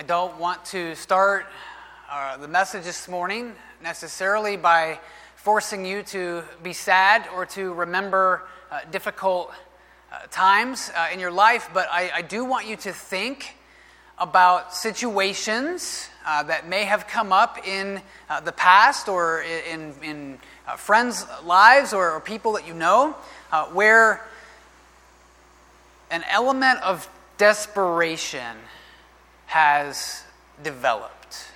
I 0.00 0.02
don't 0.02 0.38
want 0.38 0.64
to 0.66 0.94
start 0.94 1.46
uh, 2.08 2.36
the 2.36 2.46
message 2.46 2.84
this 2.84 3.08
morning 3.08 3.52
necessarily 3.82 4.56
by 4.56 5.00
forcing 5.34 5.84
you 5.84 6.04
to 6.04 6.44
be 6.62 6.72
sad 6.72 7.26
or 7.34 7.44
to 7.46 7.74
remember 7.74 8.44
uh, 8.70 8.82
difficult 8.92 9.50
uh, 10.12 10.18
times 10.30 10.92
uh, 10.94 11.08
in 11.12 11.18
your 11.18 11.32
life, 11.32 11.68
but 11.74 11.88
I, 11.90 12.12
I, 12.14 12.22
do 12.22 12.44
want 12.44 12.68
you 12.68 12.76
to 12.76 12.92
think 12.92 13.56
about 14.18 14.72
situations 14.72 16.08
uh, 16.24 16.44
that 16.44 16.68
may 16.68 16.84
have 16.84 17.08
come 17.08 17.32
up 17.32 17.66
in 17.66 18.00
uh, 18.30 18.38
the 18.38 18.52
past 18.52 19.08
or 19.08 19.42
in, 19.42 19.94
in 20.04 20.38
friends' 20.76 21.26
lives 21.42 21.92
or, 21.92 22.12
or, 22.12 22.20
people 22.20 22.52
that 22.52 22.68
you 22.68 22.74
know 22.74 23.16
where 23.72 24.24
an 26.12 26.22
element 26.30 26.80
of 26.82 27.10
desperation 27.36 28.56
has 29.48 30.24
developed. 30.62 31.48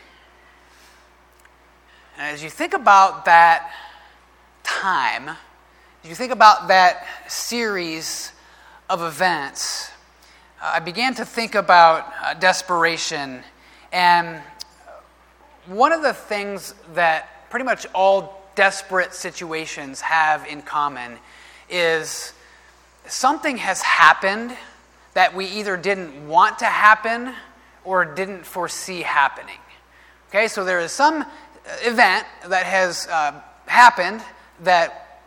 And 2.17 2.35
as 2.35 2.43
you 2.43 2.49
think 2.49 2.73
about 2.73 3.27
that 3.27 3.71
time, 4.63 5.29
as 5.29 6.09
you 6.09 6.15
think 6.15 6.33
about 6.33 6.69
that 6.69 7.07
series 7.29 8.33
of 8.89 9.03
events, 9.03 9.91
uh, 10.63 10.73
I 10.75 10.81
began 10.81 11.15
to 11.17 11.27
think 11.27 11.55
about 11.55 12.11
uh, 12.23 12.33
desperation. 12.33 13.43
And 13.93 14.41
one 15.67 15.93
of 15.93 16.01
the 16.01 16.15
things 16.15 16.75
that 16.95 17.51
pretty 17.51 17.67
much 17.67 17.87
all 17.95 18.43
desperate 18.55 19.13
situations 19.13 20.01
have 20.01 20.47
in 20.47 20.63
common 20.63 21.19
is 21.69 22.33
something 23.07 23.59
has 23.59 23.83
happened 23.83 24.57
that 25.13 25.35
we 25.35 25.45
either 25.45 25.77
didn't 25.77 26.27
want 26.27 26.59
to 26.61 26.65
happen 26.65 27.35
or 27.85 28.05
didn't 28.05 28.45
foresee 28.45 29.03
happening. 29.03 29.59
Okay, 30.29 30.49
so 30.49 30.65
there 30.65 30.81
is 30.81 30.93
some 30.93 31.25
event 31.83 32.27
that 32.49 32.65
has 32.65 33.07
uh, 33.09 33.41
happened 33.67 34.23
that 34.63 35.21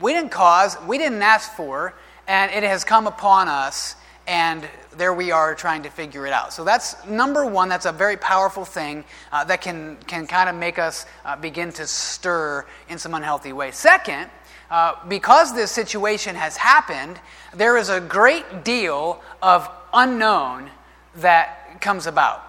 we 0.00 0.12
didn't 0.12 0.30
cause, 0.30 0.76
we 0.86 0.98
didn't 0.98 1.22
ask 1.22 1.52
for, 1.52 1.94
and 2.26 2.50
it 2.52 2.62
has 2.62 2.84
come 2.84 3.06
upon 3.06 3.48
us, 3.48 3.96
and 4.26 4.66
there 4.96 5.12
we 5.12 5.30
are 5.30 5.54
trying 5.54 5.82
to 5.82 5.90
figure 5.90 6.26
it 6.26 6.32
out. 6.32 6.52
So 6.52 6.64
that's 6.64 7.04
number 7.06 7.44
one. 7.44 7.68
That's 7.68 7.86
a 7.86 7.92
very 7.92 8.16
powerful 8.16 8.64
thing 8.64 9.04
uh, 9.30 9.44
that 9.44 9.60
can, 9.60 9.96
can 10.06 10.26
kind 10.26 10.48
of 10.48 10.54
make 10.54 10.78
us 10.78 11.06
uh, 11.24 11.36
begin 11.36 11.70
to 11.72 11.86
stir 11.86 12.64
in 12.88 12.98
some 12.98 13.14
unhealthy 13.14 13.52
ways. 13.52 13.76
Second, 13.76 14.30
uh, 14.70 14.94
because 15.08 15.54
this 15.54 15.70
situation 15.70 16.34
has 16.34 16.56
happened, 16.56 17.20
there 17.54 17.76
is 17.76 17.90
a 17.90 18.00
great 18.00 18.64
deal 18.64 19.22
of 19.42 19.68
unknown 19.92 20.70
that 21.16 21.80
comes 21.80 22.06
about. 22.06 22.42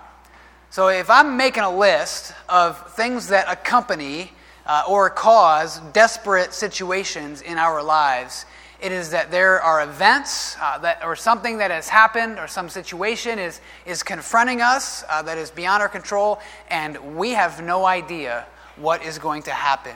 So 0.70 0.90
if 0.90 1.10
I'm 1.10 1.38
making 1.38 1.64
a 1.64 1.76
list 1.76 2.34
of 2.50 2.92
things 2.94 3.28
that 3.30 3.46
accompany 3.50 4.32
uh, 4.66 4.84
or 4.88 5.10
cause 5.10 5.80
desperate 5.94 6.54
situations 6.54 7.42
in 7.42 7.58
our 7.58 7.82
lives, 7.82 8.46
it 8.82 8.92
is 8.92 9.12
that 9.12 9.32
there 9.32 9.62
are 9.62 9.84
events 9.84 10.58
uh, 10.60 10.78
that, 10.80 11.04
or 11.04 11.16
something 11.16 11.60
that 11.60 11.72
has 11.72 11.88
happened 11.88 12.38
or 12.38 12.48
some 12.48 12.68
situation 12.68 13.40
is, 13.40 13.62
is 13.86 14.04
confronting 14.04 14.62
us 14.62 15.04
uh, 15.10 15.22
that 15.22 15.38
is 15.38 15.50
beyond 15.50 15.82
our 15.82 15.90
control, 15.90 16.40
and 16.70 17.16
we 17.16 17.32
have 17.32 17.64
no 17.64 17.86
idea 17.86 18.46
what 18.76 19.04
is 19.04 19.18
going 19.18 19.44
to 19.44 19.52
happen. 19.52 19.96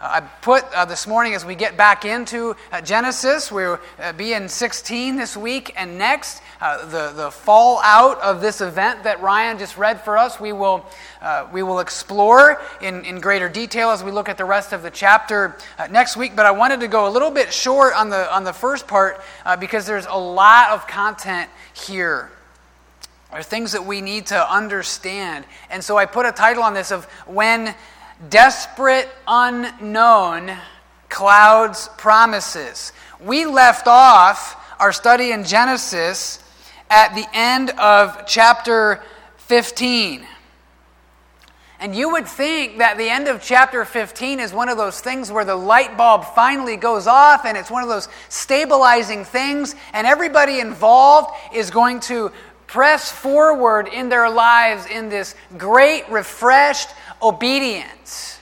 Uh, 0.00 0.06
I 0.12 0.20
put 0.20 0.62
uh, 0.72 0.84
this 0.84 1.08
morning 1.08 1.34
as 1.34 1.44
we 1.44 1.56
get 1.56 1.76
back 1.76 2.04
into 2.04 2.54
uh, 2.70 2.80
Genesis, 2.80 3.50
we'll 3.50 3.80
uh, 3.98 4.12
be 4.12 4.32
in 4.32 4.48
16 4.48 5.16
this 5.16 5.36
week 5.36 5.72
and 5.76 5.98
next. 5.98 6.40
Uh, 6.60 6.86
the, 6.86 7.12
the 7.16 7.30
fallout 7.32 8.20
of 8.20 8.40
this 8.40 8.60
event 8.60 9.02
that 9.02 9.20
Ryan 9.20 9.58
just 9.58 9.76
read 9.76 10.00
for 10.00 10.16
us, 10.16 10.38
we 10.38 10.52
will, 10.52 10.86
uh, 11.20 11.48
we 11.52 11.64
will 11.64 11.80
explore 11.80 12.62
in, 12.80 13.04
in 13.04 13.20
greater 13.20 13.48
detail 13.48 13.90
as 13.90 14.04
we 14.04 14.12
look 14.12 14.28
at 14.28 14.38
the 14.38 14.44
rest 14.44 14.72
of 14.72 14.82
the 14.82 14.90
chapter 14.90 15.56
next 15.90 16.16
week. 16.16 16.36
But 16.36 16.46
I 16.46 16.52
wanted 16.52 16.78
to 16.80 16.88
go 16.88 17.08
a 17.08 17.10
little 17.10 17.32
bit 17.32 17.52
short 17.52 17.92
on 17.94 18.08
the, 18.08 18.32
on 18.32 18.44
the 18.44 18.52
first 18.52 18.86
part 18.86 19.20
because 19.58 19.84
there's 19.84 20.06
a 20.06 20.18
lot 20.18 20.70
of 20.70 20.86
content 20.86 21.50
here 21.74 22.30
are 23.30 23.42
things 23.42 23.72
that 23.72 23.84
we 23.84 24.00
need 24.00 24.26
to 24.26 24.52
understand. 24.52 25.44
And 25.70 25.84
so 25.84 25.98
I 25.98 26.06
put 26.06 26.24
a 26.24 26.32
title 26.32 26.62
on 26.62 26.72
this 26.72 26.90
of 26.90 27.04
When 27.26 27.74
desperate 28.30 29.08
unknown 29.26 30.52
clouds 31.08 31.88
promises. 31.96 32.92
We 33.20 33.46
left 33.46 33.86
off 33.86 34.56
our 34.78 34.92
study 34.92 35.32
in 35.32 35.44
Genesis 35.44 36.42
at 36.90 37.14
the 37.14 37.26
end 37.32 37.70
of 37.70 38.26
chapter 38.26 39.02
15. 39.38 40.26
And 41.80 41.94
you 41.94 42.10
would 42.10 42.26
think 42.26 42.78
that 42.78 42.98
the 42.98 43.08
end 43.08 43.28
of 43.28 43.40
chapter 43.40 43.84
15 43.84 44.40
is 44.40 44.52
one 44.52 44.68
of 44.68 44.76
those 44.76 45.00
things 45.00 45.30
where 45.30 45.44
the 45.44 45.54
light 45.54 45.96
bulb 45.96 46.24
finally 46.24 46.76
goes 46.76 47.06
off 47.06 47.44
and 47.44 47.56
it's 47.56 47.70
one 47.70 47.84
of 47.84 47.88
those 47.88 48.08
stabilizing 48.28 49.24
things, 49.24 49.76
and 49.92 50.04
everybody 50.04 50.58
involved 50.58 51.30
is 51.54 51.70
going 51.70 52.00
to 52.00 52.32
press 52.68 53.10
forward 53.10 53.88
in 53.88 54.08
their 54.08 54.30
lives 54.30 54.86
in 54.86 55.08
this 55.08 55.34
great, 55.56 56.08
refreshed, 56.08 56.90
obedience. 57.20 58.38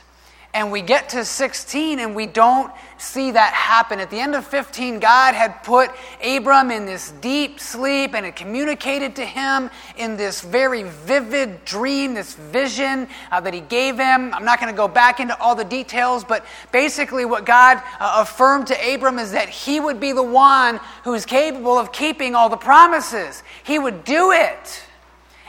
And 0.53 0.71
we 0.71 0.83
get 0.83 1.11
to 1.11 1.25
16 1.25 1.99
and 1.99 2.15
we 2.15 2.27
don't 2.27 2.71
see 3.07 3.31
that 3.31 3.53
happen. 3.53 4.01
At 4.01 4.11
the 4.11 4.19
end 4.19 4.35
of 4.35 4.47
15, 4.47 4.99
God 5.01 5.35
had 5.35 5.63
put 5.63 5.91
Abram 6.25 6.71
in 6.71 6.87
this 6.87 7.13
deep 7.21 7.61
sleep 7.61 8.15
and 8.15 8.25
had 8.25 8.37
communicated 8.37 9.17
to 9.17 9.25
him 9.25 9.71
in 9.97 10.17
this 10.17 10.41
very 10.41 10.83
vivid 10.83 11.65
dream, 11.65 12.15
this 12.15 12.35
vision 12.35 13.09
uh, 13.31 13.41
that 13.41 13.55
he 13.55 13.61
gave 13.61 13.97
him. 13.97 14.35
I'm 14.35 14.45
not 14.45 14.61
going 14.61 14.73
to 14.73 14.77
go 14.77 14.89
back 14.89 15.21
into 15.21 15.39
all 15.41 15.55
the 15.55 15.65
details, 15.65 16.25
but 16.25 16.45
basically, 16.73 17.25
what 17.25 17.47
God 17.47 17.83
uh, 18.01 18.25
affirmed 18.27 18.67
to 18.69 18.95
Abram 18.95 19.19
is 19.19 19.33
that 19.33 19.49
he 19.49 19.81
would 19.81 20.01
be 20.01 20.13
the 20.13 20.23
one 20.23 20.81
who 21.05 21.15
is 21.15 21.25
capable 21.25 21.79
of 21.79 21.93
keeping 21.93 22.35
all 22.35 22.49
the 22.49 22.57
promises, 22.57 23.43
he 23.65 23.79
would 23.79 24.05
do 24.05 24.33
it. 24.33 24.83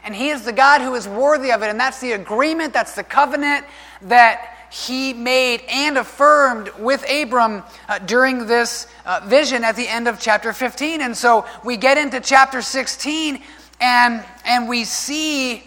And 0.07 0.15
He 0.15 0.29
is 0.29 0.45
the 0.45 0.53
God 0.53 0.79
who 0.79 0.95
is 0.95 1.05
worthy 1.05 1.51
of 1.51 1.61
it. 1.63 1.67
And 1.67 1.77
that's 1.77 1.99
the 1.99 2.13
agreement, 2.13 2.71
that's 2.71 2.95
the 2.95 3.03
covenant 3.03 3.65
that 4.03 4.56
He 4.69 5.13
made 5.13 5.61
and 5.69 5.97
affirmed 5.97 6.69
with 6.77 7.09
Abram 7.09 7.63
uh, 7.87 7.99
during 7.99 8.47
this 8.47 8.87
uh, 9.05 9.21
vision 9.25 9.63
at 9.63 9.75
the 9.75 9.87
end 9.87 10.07
of 10.07 10.19
chapter 10.19 10.53
15. 10.53 11.01
And 11.01 11.15
so 11.15 11.45
we 11.63 11.77
get 11.77 11.97
into 11.97 12.19
chapter 12.19 12.61
16 12.61 13.41
and, 13.79 14.25
and 14.45 14.67
we 14.67 14.83
see 14.83 15.63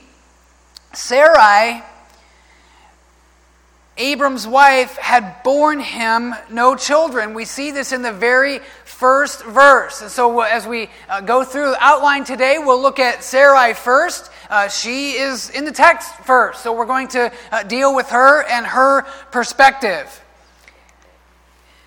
Sarai. 0.92 1.82
Abram's 3.96 4.46
wife 4.46 4.96
had 4.96 5.42
borne 5.42 5.80
him 5.80 6.34
no 6.50 6.74
children. 6.74 7.34
We 7.34 7.44
see 7.44 7.70
this 7.70 7.92
in 7.92 8.02
the 8.02 8.12
very 8.12 8.60
first 9.00 9.42
verse. 9.46 10.02
And 10.02 10.10
so, 10.10 10.40
as 10.42 10.66
we 10.66 10.90
uh, 11.08 11.22
go 11.22 11.42
through 11.42 11.70
the 11.70 11.82
outline 11.82 12.22
today, 12.22 12.58
we'll 12.58 12.80
look 12.80 12.98
at 12.98 13.24
Sarai 13.24 13.72
first. 13.72 14.30
Uh, 14.50 14.68
she 14.68 15.12
is 15.12 15.48
in 15.48 15.64
the 15.64 15.72
text 15.72 16.14
first, 16.16 16.62
so 16.62 16.74
we're 16.76 16.84
going 16.84 17.08
to 17.08 17.32
uh, 17.50 17.62
deal 17.62 17.94
with 17.94 18.10
her 18.10 18.44
and 18.44 18.66
her 18.66 19.02
perspective. 19.32 20.22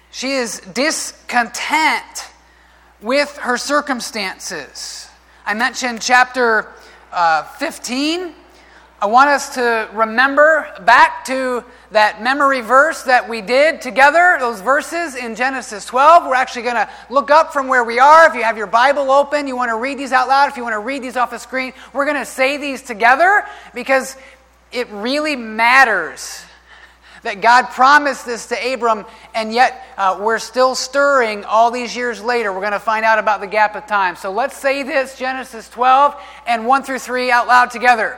She 0.09 0.31
is 0.31 0.59
discontent 0.73 2.31
with 2.99 3.37
her 3.37 3.57
circumstances. 3.57 5.07
I 5.45 5.53
mentioned 5.53 6.01
chapter 6.01 6.71
uh, 7.11 7.43
15 7.43 8.33
I 9.03 9.07
want 9.07 9.29
us 9.29 9.55
to 9.55 9.89
remember 9.91 10.65
back 10.85 11.25
to 11.25 11.65
that 11.91 12.23
memory 12.23 12.61
verse 12.61 13.03
that 13.03 13.27
we 13.27 13.41
did 13.41 13.81
together, 13.81 14.37
those 14.39 14.61
verses 14.61 15.17
in 15.17 15.35
Genesis 15.35 15.83
12. 15.83 16.25
We're 16.25 16.35
actually 16.35 16.61
going 16.61 16.75
to 16.75 16.89
look 17.09 17.29
up 17.29 17.51
from 17.51 17.67
where 17.67 17.83
we 17.83 17.99
are. 17.99 18.25
If 18.29 18.33
you 18.33 18.43
have 18.43 18.55
your 18.55 18.65
Bible 18.65 19.11
open, 19.11 19.45
you 19.45 19.57
want 19.57 19.71
to 19.71 19.75
read 19.75 19.99
these 19.99 20.13
out 20.13 20.29
loud, 20.29 20.49
if 20.51 20.55
you 20.55 20.63
want 20.63 20.71
to 20.71 20.79
read 20.79 21.03
these 21.03 21.17
off 21.17 21.31
the 21.31 21.37
screen, 21.37 21.73
we're 21.91 22.05
going 22.05 22.15
to 22.15 22.25
say 22.25 22.55
these 22.55 22.81
together 22.81 23.45
because 23.73 24.15
it 24.71 24.87
really 24.89 25.35
matters 25.35 26.41
that 27.23 27.41
God 27.41 27.71
promised 27.71 28.25
this 28.25 28.47
to 28.47 28.73
Abram, 28.73 29.05
and 29.35 29.53
yet 29.53 29.85
uh, 29.97 30.17
we're 30.21 30.39
still 30.39 30.75
stirring 30.75 31.43
all 31.43 31.71
these 31.71 31.93
years 31.93 32.21
later. 32.21 32.53
We're 32.53 32.61
going 32.61 32.71
to 32.71 32.79
find 32.79 33.03
out 33.03 33.19
about 33.19 33.41
the 33.41 33.47
gap 33.47 33.75
of 33.75 33.85
time. 33.85 34.15
So 34.15 34.31
let's 34.31 34.55
say 34.55 34.83
this 34.83 35.17
Genesis 35.17 35.67
12 35.67 36.15
and 36.47 36.65
1 36.65 36.83
through 36.83 36.99
3 36.99 37.31
out 37.31 37.47
loud 37.47 37.69
together. 37.69 38.17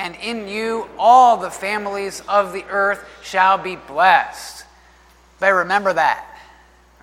and 0.00 0.16
in 0.16 0.48
you 0.48 0.88
all 0.98 1.36
the 1.36 1.50
families 1.50 2.22
of 2.26 2.54
the 2.54 2.64
earth 2.70 3.04
shall 3.22 3.58
be 3.58 3.76
blessed. 3.76 4.64
Better 5.40 5.56
remember 5.56 5.92
that. 5.92 6.26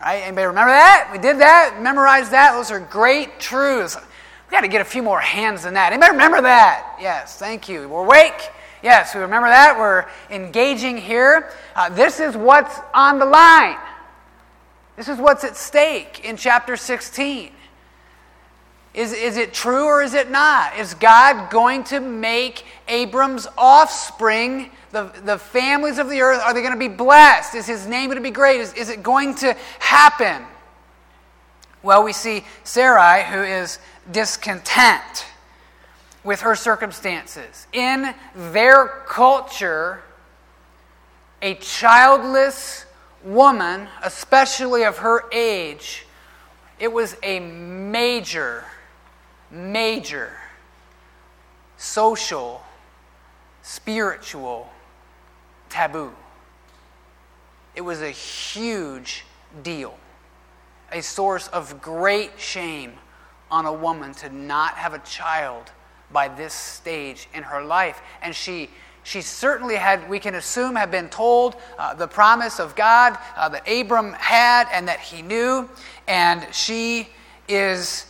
Right? 0.01 0.23
Anybody 0.23 0.47
remember 0.47 0.71
that? 0.71 1.09
We 1.11 1.19
did 1.19 1.38
that, 1.39 1.79
memorized 1.79 2.31
that. 2.31 2.53
Those 2.53 2.71
are 2.71 2.79
great 2.79 3.39
truths. 3.39 3.95
We 3.95 4.51
got 4.51 4.61
to 4.61 4.67
get 4.67 4.81
a 4.81 4.85
few 4.85 5.03
more 5.03 5.19
hands 5.19 5.63
than 5.63 5.75
that. 5.75 5.94
Anybody 5.94 6.13
remember 6.13 6.41
that? 6.41 6.97
Yes, 6.99 7.38
thank 7.38 7.69
you. 7.69 7.88
We're 7.88 8.03
awake. 8.03 8.49
Yes, 8.81 9.13
we 9.13 9.21
remember 9.21 9.49
that. 9.49 9.77
We're 9.77 10.05
engaging 10.35 10.97
here. 10.97 11.51
Uh, 11.75 11.89
this 11.89 12.19
is 12.19 12.35
what's 12.35 12.79
on 12.95 13.19
the 13.19 13.25
line. 13.25 13.77
This 14.95 15.07
is 15.07 15.19
what's 15.19 15.44
at 15.44 15.55
stake 15.55 16.25
in 16.25 16.35
chapter 16.35 16.75
16. 16.75 17.51
Is, 18.97 19.13
is 19.13 19.38
it 19.38 19.53
true 19.53 19.85
or 19.85 20.01
is 20.01 20.15
it 20.15 20.31
not? 20.31 20.75
Is 20.75 20.95
God 20.95 21.51
going 21.51 21.83
to 21.85 21.99
make 21.99 22.65
Abram's 22.88 23.47
offspring, 23.55 24.71
the, 24.91 25.11
the 25.23 25.38
families 25.38 25.99
of 25.99 26.09
the 26.09 26.19
earth, 26.21 26.41
are 26.41 26.51
they 26.51 26.61
going 26.61 26.73
to 26.73 26.79
be 26.79 26.88
blessed? 26.88 27.53
Is 27.53 27.67
his 27.67 27.85
name 27.85 28.07
going 28.07 28.17
to 28.17 28.23
be 28.23 28.31
great? 28.31 28.59
Is, 28.59 28.73
is 28.73 28.89
it 28.89 29.03
going 29.03 29.35
to 29.35 29.55
happen? 29.77 30.44
Well, 31.83 32.03
we 32.03 32.11
see 32.11 32.44
Sarai, 32.63 33.23
who 33.23 33.44
is 33.44 33.77
discontent 34.11 35.27
with 36.23 36.41
her 36.41 36.55
circumstances. 36.55 37.67
In 37.73 38.15
their 38.35 38.88
culture, 39.07 40.01
a 41.44 41.53
childless 41.53 42.88
woman, 43.23 43.89
especially 44.03 44.85
of 44.85 44.97
her 44.97 45.25
age, 45.31 46.07
it 46.79 46.91
was 46.91 47.15
a 47.21 47.39
major, 47.39 48.65
major 49.51 50.31
social, 51.77 52.63
spiritual 53.61 54.69
taboo. 55.69 56.11
It 57.75 57.81
was 57.81 58.01
a 58.01 58.09
huge 58.09 59.23
deal, 59.63 59.97
a 60.91 61.01
source 61.01 61.47
of 61.49 61.81
great 61.81 62.31
shame 62.38 62.94
on 63.51 63.65
a 63.65 63.73
woman 63.73 64.13
to 64.15 64.29
not 64.29 64.73
have 64.73 64.94
a 64.94 64.99
child 64.99 65.71
by 66.11 66.27
this 66.27 66.53
stage 66.53 67.29
in 67.33 67.44
her 67.44 67.63
life. 67.63 68.01
And 68.21 68.35
she, 68.35 68.69
she 69.03 69.21
certainly 69.21 69.75
had, 69.75 70.09
we 70.09 70.19
can 70.19 70.35
assume, 70.35 70.75
had 70.75 70.91
been 70.91 71.09
told 71.09 71.55
uh, 71.77 71.94
the 71.94 72.07
promise 72.07 72.59
of 72.59 72.75
God 72.75 73.17
uh, 73.35 73.49
that 73.49 73.67
Abram 73.69 74.13
had 74.13 74.67
and 74.71 74.88
that 74.88 74.99
he 74.99 75.21
knew. 75.21 75.69
And 76.07 76.47
she 76.53 77.09
is 77.47 78.07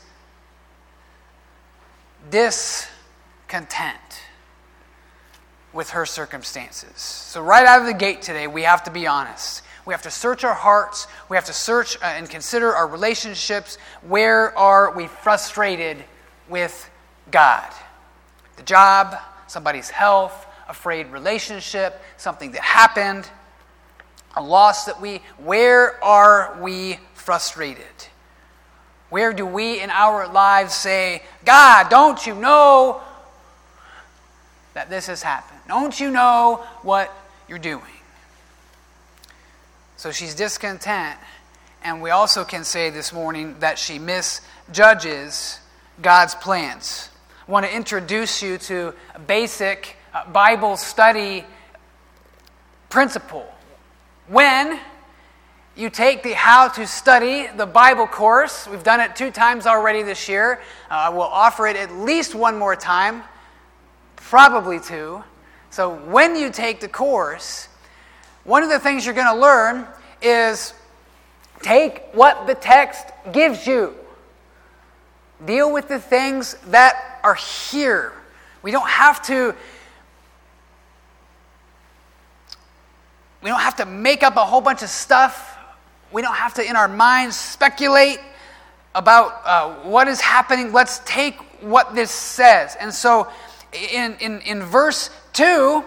discontent 2.29 3.97
with 5.73 5.91
her 5.91 6.05
circumstances. 6.05 6.97
So, 6.97 7.41
right 7.41 7.65
out 7.65 7.81
of 7.81 7.87
the 7.87 7.93
gate 7.93 8.21
today, 8.21 8.47
we 8.47 8.63
have 8.63 8.83
to 8.85 8.91
be 8.91 9.05
honest. 9.07 9.63
We 9.85 9.93
have 9.93 10.01
to 10.01 10.11
search 10.11 10.43
our 10.43 10.53
hearts. 10.53 11.07
We 11.29 11.37
have 11.37 11.45
to 11.45 11.53
search 11.53 11.95
uh, 11.97 12.05
and 12.05 12.29
consider 12.29 12.75
our 12.75 12.87
relationships. 12.87 13.77
Where 14.01 14.57
are 14.57 14.91
we 14.91 15.07
frustrated 15.07 16.03
with 16.49 16.89
God? 17.31 17.71
The 18.57 18.63
job, 18.63 19.15
somebody's 19.47 19.89
health, 19.89 20.45
a 20.67 20.73
frayed 20.73 21.07
relationship, 21.07 22.01
something 22.17 22.51
that 22.51 22.61
happened, 22.61 23.29
a 24.35 24.41
loss 24.43 24.85
that 24.85 24.99
we. 24.99 25.21
Where 25.37 26.03
are 26.03 26.57
we 26.61 26.99
frustrated? 27.13 27.85
Where 29.09 29.31
do 29.33 29.45
we 29.45 29.79
in 29.81 29.89
our 29.89 30.27
lives 30.27 30.73
say, 30.73 31.23
God, 31.45 31.89
don't 31.89 32.25
you 32.27 32.35
know 32.35 33.01
that 34.73 34.89
this 34.89 35.07
has 35.07 35.23
happened? 35.23 35.59
Don't 35.67 35.97
you 35.99 36.11
know 36.11 36.65
what 36.81 37.11
you're 37.47 37.57
doing? 37.57 37.83
So 39.95 40.11
she's 40.11 40.35
discontent. 40.35 41.17
And 41.83 42.01
we 42.01 42.09
also 42.09 42.43
can 42.43 42.63
say 42.63 42.89
this 42.89 43.13
morning 43.13 43.55
that 43.59 43.79
she 43.79 43.97
misjudges 43.97 45.59
God's 46.01 46.35
plans. 46.35 47.09
I 47.47 47.51
want 47.51 47.65
to 47.65 47.73
introduce 47.73 48.43
you 48.43 48.57
to 48.57 48.93
a 49.15 49.19
basic 49.19 49.95
uh, 50.13 50.29
Bible 50.29 50.75
study 50.75 51.45
principle. 52.89 53.47
When 54.27 54.79
you 55.77 55.91
take 55.91 56.23
the 56.23 56.33
How 56.33 56.69
to 56.69 56.87
Study 56.87 57.47
the 57.55 57.67
Bible 57.67 58.07
course, 58.07 58.67
we've 58.67 58.83
done 58.83 58.99
it 58.99 59.15
two 59.15 59.29
times 59.29 59.67
already 59.67 60.01
this 60.01 60.27
year. 60.27 60.59
Uh, 60.89 61.11
we'll 61.13 61.21
offer 61.21 61.67
it 61.67 61.75
at 61.75 61.91
least 61.93 62.33
one 62.33 62.57
more 62.57 62.75
time, 62.75 63.23
probably 64.15 64.79
two. 64.79 65.23
So 65.69 65.95
when 65.95 66.35
you 66.35 66.49
take 66.49 66.79
the 66.79 66.87
course, 66.87 67.67
one 68.43 68.63
of 68.63 68.69
the 68.69 68.79
things 68.79 69.05
you're 69.05 69.13
going 69.13 69.27
to 69.27 69.39
learn 69.39 69.87
is 70.19 70.73
take 71.61 72.01
what 72.13 72.47
the 72.47 72.55
text 72.55 73.05
gives 73.31 73.67
you. 73.67 73.93
Deal 75.45 75.71
with 75.71 75.87
the 75.87 75.99
things 75.99 76.55
that 76.69 77.19
are 77.23 77.35
here. 77.35 78.13
We 78.63 78.71
don't 78.71 78.89
have 78.89 79.21
to 79.27 79.53
we 83.43 83.51
don't 83.51 83.59
have 83.59 83.75
to 83.75 83.85
make 83.85 84.23
up 84.23 84.35
a 84.35 84.43
whole 84.43 84.61
bunch 84.61 84.81
of 84.81 84.89
stuff. 84.89 85.56
We 86.11 86.21
don't 86.21 86.35
have 86.35 86.53
to 86.55 86.67
in 86.67 86.75
our 86.75 86.87
minds 86.87 87.35
speculate 87.35 88.19
about 88.95 89.41
uh, 89.45 89.73
what 89.83 90.07
is 90.07 90.21
happening. 90.21 90.71
Let's 90.71 90.99
take 91.05 91.35
what 91.61 91.95
this 91.95 92.11
says. 92.11 92.75
And 92.79 92.93
so 92.93 93.27
in, 93.73 94.15
in, 94.19 94.41
in 94.41 94.63
verse 94.63 95.09
2, 95.33 95.83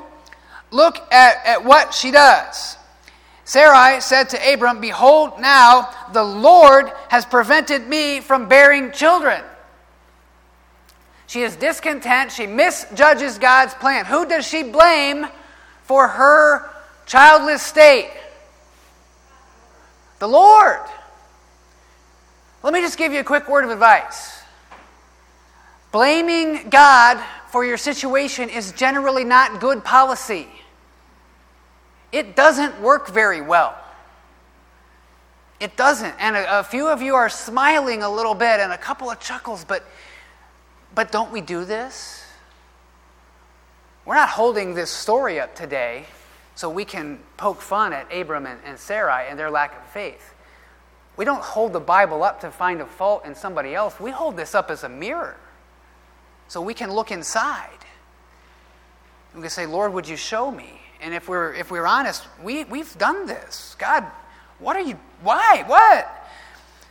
Look 0.70 0.98
at, 1.12 1.44
at 1.44 1.64
what 1.64 1.94
she 1.94 2.10
does. 2.10 2.76
Sarai 3.44 4.00
said 4.00 4.28
to 4.30 4.52
Abram, 4.52 4.80
Behold, 4.80 5.40
now 5.40 5.90
the 6.12 6.22
Lord 6.22 6.92
has 7.08 7.24
prevented 7.24 7.88
me 7.88 8.20
from 8.20 8.48
bearing 8.48 8.92
children. 8.92 9.42
She 11.26 11.42
is 11.42 11.56
discontent. 11.56 12.30
She 12.30 12.46
misjudges 12.46 13.38
God's 13.38 13.74
plan. 13.74 14.04
Who 14.04 14.26
does 14.26 14.46
she 14.46 14.62
blame 14.62 15.26
for 15.82 16.06
her 16.06 16.70
childless 17.06 17.62
state? 17.62 18.10
The 20.20 20.28
Lord. 20.28 20.80
Let 22.62 22.72
me 22.72 22.80
just 22.80 22.96
give 22.96 23.12
you 23.12 23.20
a 23.20 23.24
quick 23.24 23.48
word 23.48 23.64
of 23.64 23.70
advice. 23.70 24.40
Blaming 25.90 26.70
God 26.70 27.20
for 27.50 27.64
your 27.64 27.76
situation 27.76 28.48
is 28.48 28.70
generally 28.72 29.24
not 29.24 29.60
good 29.60 29.82
policy 29.82 30.46
it 32.12 32.34
doesn't 32.34 32.80
work 32.80 33.08
very 33.08 33.40
well. 33.40 33.76
It 35.60 35.76
doesn't. 35.76 36.14
And 36.18 36.36
a, 36.36 36.60
a, 36.60 36.64
few 36.64 36.88
of 36.88 37.02
you 37.02 37.14
are 37.14 37.28
smiling 37.28 38.02
a 38.02 38.10
little 38.10 38.34
bit 38.34 38.60
and 38.60 38.72
a 38.72 38.78
couple 38.78 39.10
of 39.10 39.20
chuckles, 39.20 39.64
but, 39.64 39.84
but 40.94 41.12
don't 41.12 41.30
we 41.30 41.40
do 41.40 41.64
this? 41.64 42.24
We're 44.04 44.14
not 44.14 44.30
holding 44.30 44.74
this 44.74 44.90
story 44.90 45.38
up 45.38 45.54
today 45.54 46.06
so 46.60 46.68
we 46.68 46.84
can 46.84 47.18
poke 47.38 47.62
fun 47.62 47.94
at 47.94 48.06
Abram 48.12 48.44
and, 48.44 48.60
and 48.66 48.78
Sarai 48.78 49.28
and 49.30 49.38
their 49.38 49.50
lack 49.50 49.74
of 49.78 49.82
faith. 49.92 50.34
We 51.16 51.24
don't 51.24 51.40
hold 51.40 51.72
the 51.72 51.80
Bible 51.80 52.22
up 52.22 52.42
to 52.42 52.50
find 52.50 52.82
a 52.82 52.84
fault 52.84 53.24
in 53.24 53.34
somebody 53.34 53.74
else. 53.74 53.98
We 53.98 54.10
hold 54.10 54.36
this 54.36 54.54
up 54.54 54.70
as 54.70 54.84
a 54.84 54.88
mirror 54.90 55.38
so 56.48 56.60
we 56.60 56.74
can 56.74 56.92
look 56.92 57.10
inside. 57.10 57.78
We 59.34 59.40
can 59.40 59.48
say, 59.48 59.64
Lord, 59.64 59.94
would 59.94 60.06
you 60.06 60.18
show 60.18 60.50
me? 60.50 60.82
And 61.00 61.14
if 61.14 61.30
we're, 61.30 61.54
if 61.54 61.70
we're 61.70 61.86
honest, 61.86 62.28
we, 62.42 62.64
we've 62.64 62.94
done 62.98 63.24
this. 63.24 63.74
God, 63.78 64.04
what 64.58 64.76
are 64.76 64.82
you, 64.82 65.00
why? 65.22 65.64
What? 65.66 66.14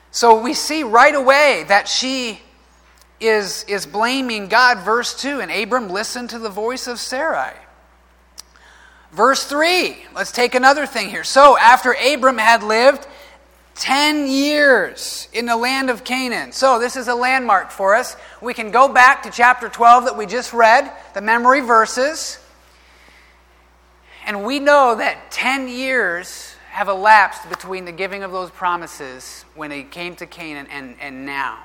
So 0.09 0.41
we 0.41 0.55
see 0.55 0.81
right 0.81 1.13
away 1.13 1.65
that 1.67 1.87
she 1.87 2.41
is, 3.19 3.65
is 3.65 3.85
blaming 3.85 4.47
God. 4.47 4.79
Verse 4.79 5.13
2 5.21 5.41
And 5.41 5.51
Abram 5.51 5.91
listened 5.91 6.31
to 6.31 6.39
the 6.39 6.49
voice 6.49 6.87
of 6.87 6.97
Sarai. 6.97 7.53
Verse 9.11 9.43
3, 9.43 9.97
let's 10.15 10.31
take 10.31 10.53
another 10.53 10.85
thing 10.85 11.09
here. 11.09 11.23
So 11.23 11.57
after 11.57 11.93
Abram 11.93 12.37
had 12.37 12.61
lived 12.61 13.07
10 13.79 14.27
years 14.27 15.29
in 15.31 15.45
the 15.45 15.55
land 15.55 15.89
of 15.89 16.03
Canaan. 16.03 16.51
So 16.51 16.79
this 16.79 16.97
is 16.97 17.07
a 17.07 17.15
landmark 17.15 17.71
for 17.71 17.95
us. 17.95 18.17
We 18.41 18.53
can 18.53 18.71
go 18.71 18.89
back 18.89 19.23
to 19.23 19.31
chapter 19.31 19.69
12 19.69 20.03
that 20.05 20.17
we 20.17 20.25
just 20.25 20.51
read, 20.51 20.91
the 21.13 21.21
memory 21.21 21.61
verses. 21.61 22.39
And 24.25 24.43
we 24.43 24.59
know 24.59 24.95
that 24.95 25.31
10 25.31 25.69
years 25.69 26.55
have 26.71 26.89
elapsed 26.89 27.49
between 27.49 27.85
the 27.85 27.93
giving 27.93 28.21
of 28.21 28.33
those 28.33 28.51
promises 28.51 29.45
when 29.55 29.69
they 29.69 29.83
came 29.83 30.15
to 30.17 30.25
Canaan 30.25 30.67
and, 30.69 30.95
and 30.99 31.25
now. 31.25 31.57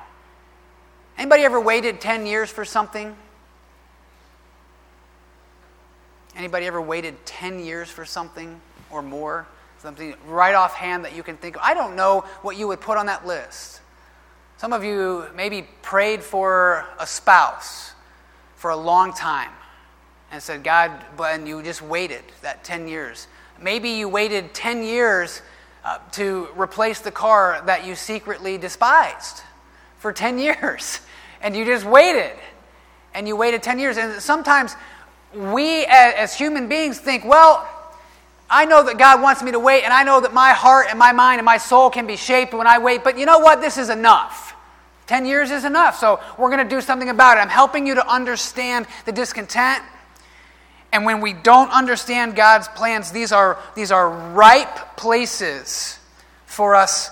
Anybody 1.19 1.43
ever 1.43 1.61
waited 1.61 2.01
10 2.01 2.27
years 2.27 2.49
for 2.49 2.65
something? 2.65 3.17
Anybody 6.37 6.67
ever 6.67 6.81
waited 6.81 7.15
10 7.27 7.61
years 7.61 7.89
for 7.89 8.05
something 8.05 8.61
or 8.91 9.03
more? 9.03 9.47
Something 9.79 10.15
right 10.27 10.55
offhand 10.55 11.05
that 11.05 11.15
you 11.15 11.23
can 11.23 11.37
think 11.37 11.57
of? 11.57 11.63
I 11.63 11.75
don't 11.75 11.95
know 11.95 12.25
what 12.43 12.57
you 12.57 12.69
would 12.69 12.81
put 12.81 12.97
on 12.97 13.07
that 13.07 13.27
list. 13.27 13.81
Some 14.57 14.73
of 14.73 14.83
you 14.83 15.27
maybe 15.35 15.69
prayed 15.83 16.23
for 16.23 16.87
a 16.99 17.07
spouse 17.07 17.93
for 18.57 18.71
a 18.71 18.77
long 18.77 19.13
time 19.13 19.51
and 20.33 20.43
said, 20.43 20.65
God, 20.65 20.91
and 21.19 21.47
you 21.47 21.63
just 21.63 21.83
waited 21.83 22.23
that 22.43 22.65
10 22.65 22.89
years. 22.89 23.27
Maybe 23.61 23.91
you 23.91 24.09
waited 24.09 24.55
10 24.55 24.83
years 24.83 25.43
uh, 25.85 25.99
to 26.13 26.49
replace 26.57 27.01
the 27.01 27.11
car 27.11 27.63
that 27.67 27.87
you 27.87 27.95
secretly 27.95 28.59
despised 28.59 29.43
for 29.99 30.13
10 30.13 30.39
years. 30.41 31.01
And 31.43 31.55
you 31.55 31.65
just 31.65 31.85
waited. 31.85 32.33
And 33.13 33.29
you 33.29 33.37
waited 33.37 33.63
10 33.63 33.79
years. 33.79 33.97
And 33.97 34.21
sometimes 34.21 34.75
we 35.35 35.85
as 35.87 36.37
human 36.37 36.69
beings 36.69 36.99
think, 36.99 37.25
well, 37.25 37.69
I 38.49 38.67
know 38.67 38.85
that 38.85 38.99
God 38.99 39.23
wants 39.23 39.43
me 39.43 39.53
to 39.53 39.59
wait, 39.59 39.85
and 39.85 39.93
I 39.93 40.05
know 40.05 40.21
that 40.21 40.33
my 40.35 40.51
heart 40.51 40.87
and 40.91 40.99
my 40.99 41.13
mind 41.13 41.39
and 41.39 41.47
my 41.47 41.57
soul 41.57 41.91
can 41.91 42.07
be 42.07 42.17
shaped 42.17 42.53
when 42.53 42.67
I 42.67 42.79
wait, 42.79 43.03
but 43.03 43.19
you 43.19 43.27
know 43.27 43.39
what? 43.39 43.61
This 43.61 43.79
is 43.79 43.89
enough. 43.89 44.55
10 45.07 45.27
years 45.27 45.51
is 45.51 45.65
enough, 45.65 45.99
so 45.99 46.21
we're 46.39 46.51
going 46.51 46.67
to 46.67 46.69
do 46.69 46.81
something 46.81 47.09
about 47.09 47.37
it. 47.37 47.41
I'm 47.41 47.49
helping 47.49 47.87
you 47.87 47.95
to 47.97 48.07
understand 48.09 48.87
the 49.07 49.13
discontent. 49.13 49.83
And 50.93 51.05
when 51.05 51.21
we 51.21 51.33
don't 51.33 51.71
understand 51.71 52.37
God's 52.37 52.69
plans, 52.69 53.11
these 53.11 53.33
are, 53.33 53.59
these 53.75 53.91
are 53.91 54.09
ripe 54.09 54.97
places 54.97 55.99
for 56.47 56.75
us 56.75 57.11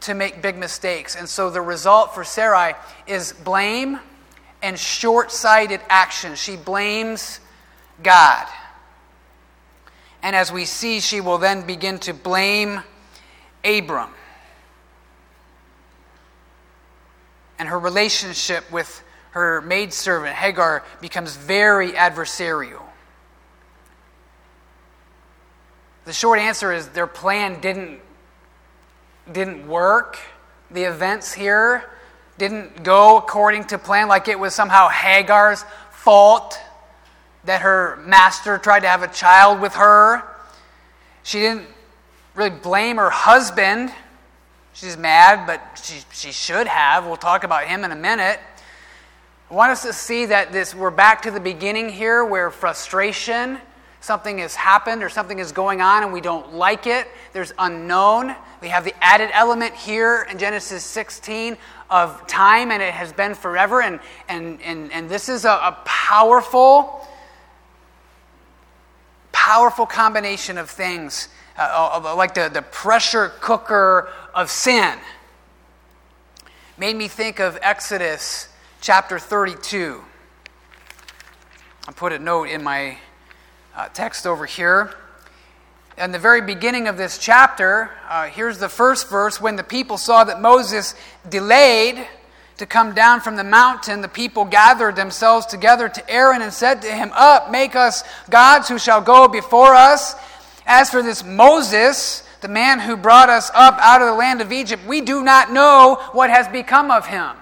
to 0.00 0.14
make 0.14 0.42
big 0.42 0.56
mistakes. 0.56 1.16
And 1.16 1.28
so 1.28 1.48
the 1.50 1.60
result 1.60 2.14
for 2.14 2.24
Sarai 2.24 2.74
is 3.06 3.32
blame 3.32 3.98
and 4.62 4.78
short 4.78 5.32
sighted 5.32 5.80
action. 5.88 6.36
She 6.36 6.56
blames 6.56 7.40
God. 8.02 8.46
And 10.22 10.36
as 10.36 10.52
we 10.52 10.64
see, 10.64 11.00
she 11.00 11.20
will 11.20 11.38
then 11.38 11.66
begin 11.66 11.98
to 12.00 12.14
blame 12.14 12.82
Abram. 13.64 14.10
And 17.58 17.68
her 17.68 17.78
relationship 17.78 18.70
with 18.70 19.02
her 19.32 19.60
maidservant 19.62 20.34
Hagar 20.34 20.84
becomes 21.00 21.36
very 21.36 21.92
adversarial. 21.92 22.82
The 26.04 26.12
short 26.12 26.38
answer 26.38 26.72
is 26.72 26.88
their 26.88 27.06
plan 27.06 27.60
didn't, 27.60 28.00
didn't 29.30 29.66
work. 29.66 30.18
The 30.70 30.84
events 30.84 31.32
here 31.32 31.91
didn't 32.38 32.82
go 32.82 33.18
according 33.18 33.64
to 33.64 33.78
plan, 33.78 34.08
like 34.08 34.28
it 34.28 34.38
was 34.38 34.54
somehow 34.54 34.88
Hagar's 34.88 35.64
fault 35.90 36.58
that 37.44 37.62
her 37.62 37.96
master 38.04 38.58
tried 38.58 38.80
to 38.80 38.88
have 38.88 39.02
a 39.02 39.08
child 39.08 39.60
with 39.60 39.74
her. 39.74 40.22
She 41.22 41.40
didn't 41.40 41.66
really 42.34 42.50
blame 42.50 42.96
her 42.96 43.10
husband. 43.10 43.92
She's 44.72 44.96
mad, 44.96 45.46
but 45.46 45.80
she, 45.82 46.02
she 46.12 46.32
should 46.32 46.66
have. 46.66 47.06
We'll 47.06 47.16
talk 47.16 47.44
about 47.44 47.64
him 47.64 47.84
in 47.84 47.92
a 47.92 47.96
minute. 47.96 48.40
I 49.50 49.54
want 49.54 49.70
us 49.70 49.82
to 49.82 49.92
see 49.92 50.26
that 50.26 50.50
this 50.50 50.74
we're 50.74 50.90
back 50.90 51.22
to 51.22 51.30
the 51.30 51.40
beginning 51.40 51.90
here 51.90 52.24
where 52.24 52.50
frustration, 52.50 53.58
something 54.00 54.38
has 54.38 54.54
happened 54.54 55.02
or 55.02 55.10
something 55.10 55.38
is 55.38 55.52
going 55.52 55.82
on 55.82 56.02
and 56.02 56.12
we 56.12 56.22
don't 56.22 56.54
like 56.54 56.86
it. 56.86 57.06
There's 57.34 57.52
unknown. 57.58 58.34
We 58.62 58.68
have 58.68 58.84
the 58.84 58.94
added 59.04 59.30
element 59.34 59.74
here 59.74 60.26
in 60.30 60.38
Genesis 60.38 60.84
16 60.84 61.58
of 61.92 62.26
time 62.26 62.72
and 62.72 62.82
it 62.82 62.94
has 62.94 63.12
been 63.12 63.34
forever. 63.34 63.82
And, 63.82 64.00
and, 64.28 64.60
and, 64.62 64.90
and 64.92 65.08
this 65.08 65.28
is 65.28 65.44
a, 65.44 65.50
a 65.50 65.78
powerful 65.84 67.06
powerful 69.32 69.86
combination 69.86 70.56
of 70.56 70.70
things, 70.70 71.28
uh, 71.58 72.14
like 72.16 72.32
the, 72.32 72.48
the 72.48 72.62
pressure 72.62 73.32
cooker 73.40 74.08
of 74.34 74.48
sin. 74.48 74.96
Made 76.78 76.94
me 76.94 77.08
think 77.08 77.40
of 77.40 77.58
Exodus 77.60 78.48
chapter 78.80 79.18
32. 79.18 80.00
I 81.88 81.92
put 81.92 82.12
a 82.12 82.18
note 82.20 82.44
in 82.44 82.62
my 82.62 82.98
uh, 83.74 83.88
text 83.88 84.26
over 84.26 84.46
here. 84.46 84.94
In 85.98 86.10
the 86.10 86.18
very 86.18 86.40
beginning 86.40 86.88
of 86.88 86.96
this 86.96 87.18
chapter, 87.18 87.90
uh, 88.08 88.24
here's 88.24 88.58
the 88.58 88.70
first 88.70 89.10
verse 89.10 89.40
when 89.40 89.56
the 89.56 89.62
people 89.62 89.98
saw 89.98 90.24
that 90.24 90.40
Moses 90.40 90.94
delayed 91.28 92.06
to 92.56 92.64
come 92.64 92.94
down 92.94 93.20
from 93.20 93.36
the 93.36 93.44
mountain, 93.44 94.00
the 94.00 94.08
people 94.08 94.46
gathered 94.46 94.96
themselves 94.96 95.44
together 95.44 95.90
to 95.90 96.10
Aaron 96.10 96.40
and 96.40 96.52
said 96.52 96.80
to 96.82 96.90
him, 96.90 97.10
Up, 97.14 97.50
make 97.50 97.76
us 97.76 98.04
gods 98.30 98.68
who 98.68 98.78
shall 98.78 99.02
go 99.02 99.28
before 99.28 99.74
us. 99.74 100.14
As 100.64 100.88
for 100.88 101.02
this 101.02 101.22
Moses, 101.24 102.22
the 102.40 102.48
man 102.48 102.80
who 102.80 102.96
brought 102.96 103.28
us 103.28 103.50
up 103.54 103.76
out 103.78 104.00
of 104.00 104.08
the 104.08 104.14
land 104.14 104.40
of 104.40 104.50
Egypt, 104.50 104.86
we 104.86 105.02
do 105.02 105.22
not 105.22 105.52
know 105.52 106.02
what 106.12 106.30
has 106.30 106.48
become 106.48 106.90
of 106.90 107.04
him. 107.04 107.36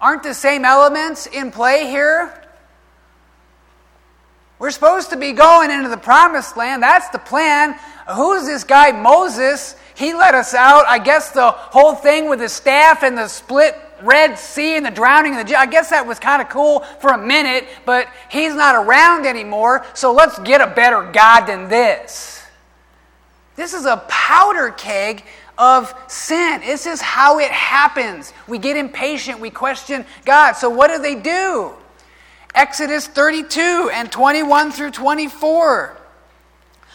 Aren't 0.00 0.22
the 0.22 0.34
same 0.34 0.64
elements 0.64 1.26
in 1.26 1.50
play 1.50 1.86
here? 1.86 2.45
We're 4.58 4.70
supposed 4.70 5.10
to 5.10 5.16
be 5.16 5.32
going 5.32 5.70
into 5.70 5.88
the 5.88 5.96
promised 5.96 6.56
land. 6.56 6.82
That's 6.82 7.08
the 7.10 7.18
plan. 7.18 7.78
Who's 8.14 8.46
this 8.46 8.64
guy, 8.64 8.92
Moses? 8.92 9.76
He 9.94 10.14
let 10.14 10.34
us 10.34 10.54
out. 10.54 10.86
I 10.86 10.98
guess 10.98 11.30
the 11.30 11.50
whole 11.50 11.94
thing 11.94 12.28
with 12.28 12.38
the 12.38 12.48
staff 12.48 13.02
and 13.02 13.16
the 13.16 13.28
split 13.28 13.76
Red 14.02 14.38
Sea 14.38 14.76
and 14.76 14.84
the 14.84 14.90
drowning 14.90 15.36
of 15.36 15.46
the 15.46 15.56
I 15.56 15.66
guess 15.66 15.90
that 15.90 16.06
was 16.06 16.18
kind 16.18 16.42
of 16.42 16.48
cool 16.48 16.80
for 17.00 17.12
a 17.12 17.18
minute, 17.18 17.66
but 17.84 18.08
he's 18.30 18.54
not 18.54 18.74
around 18.74 19.26
anymore, 19.26 19.86
so 19.94 20.12
let's 20.12 20.38
get 20.40 20.60
a 20.60 20.66
better 20.66 21.10
God 21.12 21.46
than 21.46 21.68
this. 21.68 22.44
This 23.56 23.72
is 23.72 23.86
a 23.86 24.04
powder 24.08 24.70
keg 24.70 25.24
of 25.56 25.94
sin. 26.08 26.60
This 26.60 26.84
is 26.86 27.00
how 27.00 27.38
it 27.38 27.50
happens. 27.50 28.34
We 28.46 28.58
get 28.58 28.76
impatient, 28.76 29.40
we 29.40 29.50
question 29.50 30.04
God. 30.26 30.52
So, 30.52 30.68
what 30.68 30.88
do 30.88 30.98
they 30.98 31.14
do? 31.14 31.72
Exodus 32.56 33.06
32 33.06 33.90
and 33.92 34.10
21 34.10 34.72
through 34.72 34.90
24. 34.90 35.96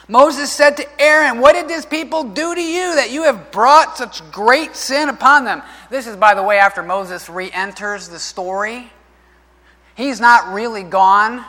Moses 0.08 0.52
said 0.52 0.76
to 0.78 1.02
Aaron, 1.02 1.40
What 1.40 1.54
did 1.54 1.68
this 1.68 1.86
people 1.86 2.24
do 2.24 2.56
to 2.56 2.62
you 2.62 2.96
that 2.96 3.12
you 3.12 3.24
have 3.24 3.52
brought 3.52 3.96
such 3.96 4.30
great 4.32 4.76
sin 4.76 5.08
upon 5.08 5.46
them? 5.46 5.62
This 5.92 6.08
is, 6.08 6.18
by 6.18 6.34
the 6.34 6.42
way, 6.42 6.58
after 6.58 6.82
Moses 6.82 7.30
re 7.30 7.52
enters 7.52 8.10
the 8.10 8.18
story. 8.18 8.92
He's 9.96 10.20
not 10.20 10.52
really 10.52 10.82
gone, 10.82 11.46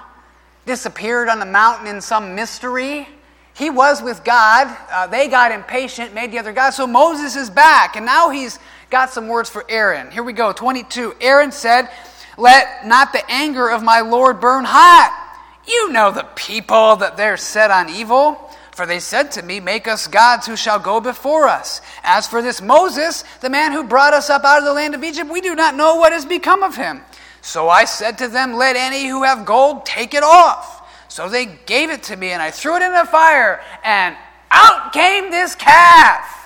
disappeared 0.67 1.31
on 1.31 1.41
the 1.41 1.47
mountain 1.47 1.87
in 1.87 2.03
some 2.03 2.35
mystery. 2.35 3.09
He 3.55 3.71
was 3.71 4.03
with 4.03 4.25
God. 4.25 4.77
Uh, 4.91 5.07
they 5.07 5.29
got 5.29 5.53
impatient, 5.53 6.13
made 6.13 6.33
the 6.33 6.39
other 6.39 6.53
God. 6.53 6.71
So 6.71 6.87
Moses 6.87 7.35
is 7.35 7.49
back, 7.49 7.97
and 7.97 8.05
now 8.05 8.29
he's 8.29 8.59
got 8.91 9.11
some 9.11 9.27
words 9.27 9.49
for 9.49 9.65
Aaron. 9.71 10.11
Here 10.11 10.23
we 10.23 10.35
go 10.35 10.53
22. 10.53 11.15
Aaron 11.21 11.51
said, 11.51 11.89
Let 12.37 12.87
not 12.87 13.13
the 13.13 13.29
anger 13.31 13.71
of 13.71 13.83
my 13.83 14.01
Lord 14.01 14.41
burn 14.41 14.65
hot. 14.65 15.19
You 15.67 15.93
know 15.93 16.11
the 16.11 16.29
people 16.35 16.97
that 16.97 17.17
they're 17.17 17.37
set 17.37 17.71
on 17.71 17.89
evil. 17.89 18.51
For 18.73 18.87
they 18.87 19.01
said 19.01 19.33
to 19.33 19.43
me, 19.43 19.61
Make 19.61 19.87
us 19.87 20.07
gods 20.07 20.47
who 20.47 20.57
shall 20.57 20.79
go 20.79 21.01
before 21.01 21.47
us. 21.47 21.83
As 22.03 22.27
for 22.27 22.41
this 22.41 22.63
Moses, 22.63 23.23
the 23.41 23.51
man 23.51 23.73
who 23.73 23.85
brought 23.85 24.15
us 24.15 24.31
up 24.31 24.45
out 24.45 24.59
of 24.59 24.65
the 24.65 24.73
land 24.73 24.95
of 24.95 25.05
Egypt, 25.05 25.31
we 25.31 25.43
do 25.43 25.55
not 25.55 25.75
know 25.75 25.97
what 25.97 26.13
has 26.13 26.25
become 26.25 26.63
of 26.63 26.77
him. 26.77 27.03
So 27.43 27.69
I 27.69 27.85
said 27.85 28.19
to 28.19 28.29
them, 28.29 28.55
Let 28.55 28.77
any 28.77 29.09
who 29.09 29.25
have 29.25 29.45
gold 29.45 29.85
take 29.85 30.15
it 30.15 30.23
off. 30.23 30.79
So 31.09 31.29
they 31.29 31.45
gave 31.45 31.91
it 31.91 32.05
to 32.05 32.17
me, 32.17 32.31
and 32.31 32.41
I 32.41 32.51
threw 32.51 32.77
it 32.77 32.83
in 32.83 32.93
the 32.93 33.05
fire, 33.05 33.61
and 33.85 34.17
out 34.51 34.95
came 34.95 35.31
this 35.31 35.55
calf. 35.55 36.42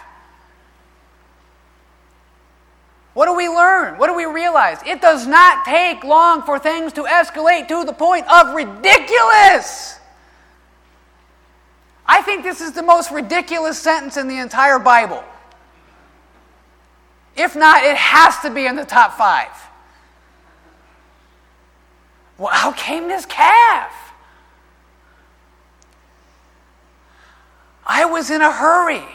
What 3.17 3.25
do 3.25 3.35
we 3.35 3.49
learn? 3.49 3.97
What 3.97 4.09
do 4.09 4.15
we 4.15 4.27
realize? 4.27 4.77
It 4.85 5.01
does 5.01 5.27
not 5.27 5.65
take 5.65 6.05
long 6.05 6.43
for 6.43 6.59
things 6.59 6.93
to 6.93 7.05
escalate 7.05 7.67
to 7.69 7.83
the 7.83 7.95
point 7.95 8.31
of 8.31 8.55
ridiculous. 8.55 9.99
I 12.05 12.21
think 12.21 12.43
this 12.43 12.61
is 12.61 12.73
the 12.73 12.83
most 12.83 13.11
ridiculous 13.11 13.79
sentence 13.79 14.19
in 14.19 14.29
the 14.29 14.37
entire 14.37 14.79
Bible. 14.79 15.25
If 17.35 17.57
not, 17.57 17.85
it 17.85 17.97
has 17.97 18.39
to 18.41 18.51
be 18.51 18.67
in 18.67 18.77
the 18.77 18.85
top 18.85 19.15
five. 19.15 19.49
Well, 22.37 22.53
how 22.53 22.73
came 22.73 23.09
this 23.09 23.25
calf? 23.25 23.95
I 27.87 28.05
was 28.05 28.31
in 28.31 28.43
a 28.43 28.53
hurry 28.53 29.07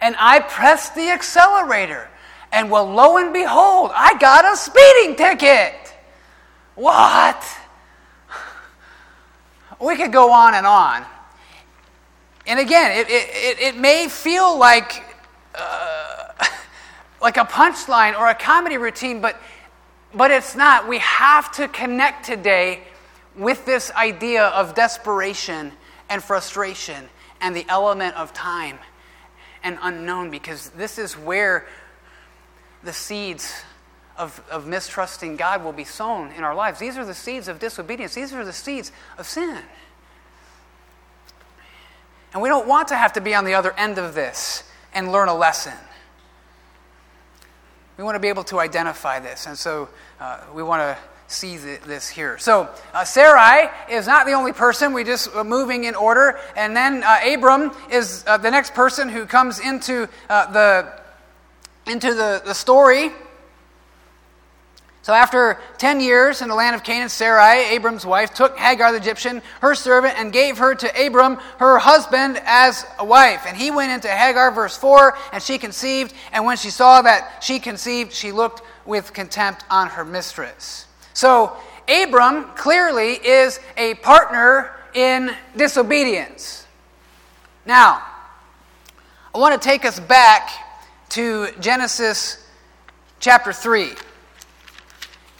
and 0.00 0.16
I 0.18 0.40
pressed 0.40 0.94
the 0.94 1.10
accelerator. 1.10 2.09
And 2.52 2.70
well, 2.70 2.86
lo 2.86 3.16
and 3.16 3.32
behold, 3.32 3.90
I 3.94 4.16
got 4.18 4.44
a 4.44 4.56
speeding 4.56 5.16
ticket. 5.16 5.74
What? 6.74 7.44
We 9.80 9.96
could 9.96 10.12
go 10.12 10.32
on 10.32 10.54
and 10.54 10.66
on. 10.66 11.04
And 12.46 12.58
again, 12.58 12.92
it, 12.98 13.06
it, 13.08 13.60
it 13.60 13.76
may 13.76 14.08
feel 14.08 14.58
like, 14.58 15.04
uh, 15.54 16.32
like 17.22 17.36
a 17.36 17.44
punchline 17.44 18.18
or 18.18 18.28
a 18.28 18.34
comedy 18.34 18.76
routine, 18.76 19.20
but, 19.20 19.40
but 20.14 20.30
it's 20.30 20.56
not. 20.56 20.88
We 20.88 20.98
have 20.98 21.52
to 21.52 21.68
connect 21.68 22.26
today 22.26 22.82
with 23.36 23.64
this 23.64 23.90
idea 23.92 24.46
of 24.48 24.74
desperation 24.74 25.72
and 26.08 26.22
frustration 26.22 27.08
and 27.40 27.54
the 27.54 27.64
element 27.68 28.16
of 28.16 28.34
time 28.34 28.78
and 29.62 29.78
unknown 29.82 30.30
because 30.30 30.70
this 30.70 30.98
is 30.98 31.14
where 31.14 31.66
the 32.82 32.92
seeds 32.92 33.62
of, 34.16 34.42
of 34.50 34.66
mistrusting 34.66 35.36
God 35.36 35.64
will 35.64 35.72
be 35.72 35.84
sown 35.84 36.30
in 36.32 36.44
our 36.44 36.54
lives. 36.54 36.78
These 36.78 36.98
are 36.98 37.04
the 37.04 37.14
seeds 37.14 37.48
of 37.48 37.58
disobedience, 37.58 38.14
these 38.14 38.32
are 38.32 38.44
the 38.44 38.52
seeds 38.52 38.92
of 39.18 39.26
sin. 39.26 39.58
And 42.32 42.42
we 42.42 42.48
don't 42.48 42.68
want 42.68 42.88
to 42.88 42.96
have 42.96 43.14
to 43.14 43.20
be 43.20 43.34
on 43.34 43.44
the 43.44 43.54
other 43.54 43.72
end 43.72 43.98
of 43.98 44.14
this 44.14 44.62
and 44.94 45.10
learn 45.10 45.28
a 45.28 45.34
lesson. 45.34 45.72
We 47.96 48.04
want 48.04 48.14
to 48.14 48.20
be 48.20 48.28
able 48.28 48.44
to 48.44 48.60
identify 48.60 49.18
this. 49.18 49.46
And 49.46 49.58
so 49.58 49.88
uh, 50.20 50.40
we 50.54 50.62
want 50.62 50.80
to 50.80 50.98
see 51.26 51.56
this 51.56 52.08
here. 52.08 52.38
So 52.38 52.68
uh, 52.92 53.04
Sarai 53.04 53.70
is 53.88 54.06
not 54.06 54.26
the 54.26 54.32
only 54.32 54.52
person. 54.52 54.92
We 54.92 55.04
just 55.04 55.34
uh, 55.34 55.44
moving 55.44 55.84
in 55.84 55.94
order, 55.94 56.38
and 56.56 56.76
then 56.76 57.04
uh, 57.04 57.18
Abram 57.24 57.72
is 57.90 58.24
uh, 58.26 58.36
the 58.36 58.50
next 58.50 58.74
person 58.74 59.08
who 59.08 59.26
comes 59.26 59.60
into 59.60 60.08
uh, 60.28 60.50
the 60.50 60.99
into 61.90 62.14
the, 62.14 62.40
the 62.44 62.54
story. 62.54 63.10
So 65.02 65.14
after 65.14 65.58
10 65.78 66.00
years 66.00 66.42
in 66.42 66.48
the 66.48 66.54
land 66.54 66.76
of 66.76 66.84
Canaan, 66.84 67.08
Sarai, 67.08 67.74
Abram's 67.74 68.04
wife, 68.06 68.32
took 68.32 68.56
Hagar 68.58 68.92
the 68.92 68.98
Egyptian, 68.98 69.42
her 69.60 69.74
servant, 69.74 70.18
and 70.18 70.32
gave 70.32 70.58
her 70.58 70.74
to 70.74 71.06
Abram, 71.06 71.36
her 71.58 71.78
husband, 71.78 72.40
as 72.44 72.86
a 72.98 73.04
wife. 73.04 73.44
And 73.46 73.56
he 73.56 73.70
went 73.70 73.92
into 73.92 74.08
Hagar, 74.08 74.52
verse 74.52 74.76
4, 74.76 75.16
and 75.32 75.42
she 75.42 75.58
conceived. 75.58 76.14
And 76.32 76.44
when 76.44 76.58
she 76.58 76.70
saw 76.70 77.02
that 77.02 77.42
she 77.42 77.58
conceived, 77.58 78.12
she 78.12 78.30
looked 78.30 78.62
with 78.86 79.12
contempt 79.12 79.64
on 79.70 79.88
her 79.88 80.04
mistress. 80.04 80.86
So 81.14 81.56
Abram 81.88 82.44
clearly 82.54 83.14
is 83.14 83.58
a 83.76 83.94
partner 83.94 84.70
in 84.94 85.34
disobedience. 85.56 86.66
Now, 87.64 88.02
I 89.34 89.38
want 89.38 89.60
to 89.60 89.68
take 89.68 89.84
us 89.84 89.98
back 89.98 90.50
to 91.10 91.48
Genesis 91.58 92.46
chapter 93.18 93.52
3. 93.52 93.90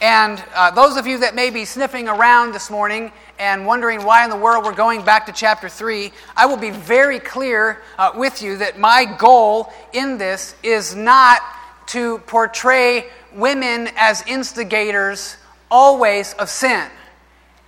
And 0.01 0.43
uh, 0.55 0.73
those 0.73 0.97
of 0.97 1.07
you 1.07 1.19
that 1.19 1.37
may 1.37 1.51
be 1.51 1.65
sniffing 1.65 2.09
around 2.09 2.53
this 2.53 2.71
morning 2.71 3.13
and 3.39 3.65
wondering 3.65 4.03
why 4.03 4.25
in 4.25 4.31
the 4.31 4.37
world 4.37 4.65
we're 4.65 4.75
going 4.75 5.05
back 5.05 5.27
to 5.27 5.33
chapter 5.33 5.69
3, 5.69 6.11
I 6.37 6.47
will 6.47 6.57
be 6.57 6.71
very 6.71 7.21
clear 7.21 7.83
uh, 7.99 8.11
with 8.17 8.43
you 8.43 8.57
that 8.57 8.81
my 8.81 9.05
goal 9.05 9.73
in 9.93 10.19
this 10.19 10.57
is 10.65 10.97
not 10.97 11.41
to 11.87 12.19
portray 12.27 13.07
women 13.33 13.91
as 13.97 14.25
instigators 14.27 15.37
always 15.71 16.35
of 16.35 16.49
sin. 16.49 16.89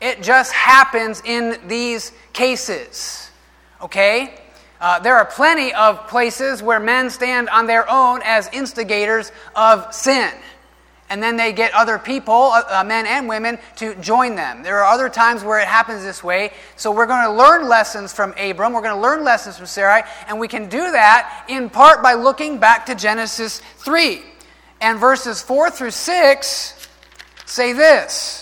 It 0.00 0.24
just 0.24 0.52
happens 0.52 1.22
in 1.24 1.56
these 1.68 2.10
cases. 2.32 3.30
Okay? 3.80 4.41
Uh, 4.82 4.98
there 4.98 5.16
are 5.16 5.24
plenty 5.24 5.72
of 5.72 6.06
places 6.08 6.62
where 6.62 6.78
men 6.78 7.08
stand 7.08 7.48
on 7.48 7.66
their 7.66 7.90
own 7.90 8.20
as 8.24 8.50
instigators 8.52 9.32
of 9.56 9.94
sin 9.94 10.30
and 11.12 11.22
then 11.22 11.36
they 11.36 11.52
get 11.52 11.74
other 11.74 11.98
people, 11.98 12.32
uh, 12.32 12.62
uh, 12.70 12.84
men 12.84 13.04
and 13.04 13.28
women, 13.28 13.58
to 13.76 13.94
join 13.96 14.34
them. 14.34 14.62
There 14.62 14.78
are 14.78 14.90
other 14.94 15.10
times 15.10 15.44
where 15.44 15.60
it 15.60 15.68
happens 15.68 16.02
this 16.02 16.24
way. 16.24 16.54
So 16.76 16.90
we're 16.90 17.04
going 17.04 17.26
to 17.26 17.32
learn 17.32 17.68
lessons 17.68 18.14
from 18.14 18.32
Abram. 18.38 18.72
We're 18.72 18.80
going 18.80 18.94
to 18.94 19.00
learn 19.00 19.22
lessons 19.22 19.58
from 19.58 19.66
Sarai, 19.66 20.04
and 20.26 20.40
we 20.40 20.48
can 20.48 20.70
do 20.70 20.90
that 20.90 21.44
in 21.50 21.68
part 21.68 22.02
by 22.02 22.14
looking 22.14 22.56
back 22.56 22.86
to 22.86 22.94
Genesis 22.94 23.60
3. 23.76 24.22
And 24.80 24.98
verses 24.98 25.42
4 25.42 25.70
through 25.70 25.90
6 25.90 26.88
say 27.44 27.74
this. 27.74 28.41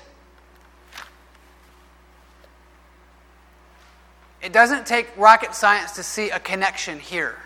It 4.41 4.53
doesn't 4.53 4.87
take 4.87 5.07
rocket 5.17 5.53
science 5.53 5.91
to 5.93 6.03
see 6.03 6.29
a 6.29 6.39
connection 6.39 6.99
here. 6.99 7.37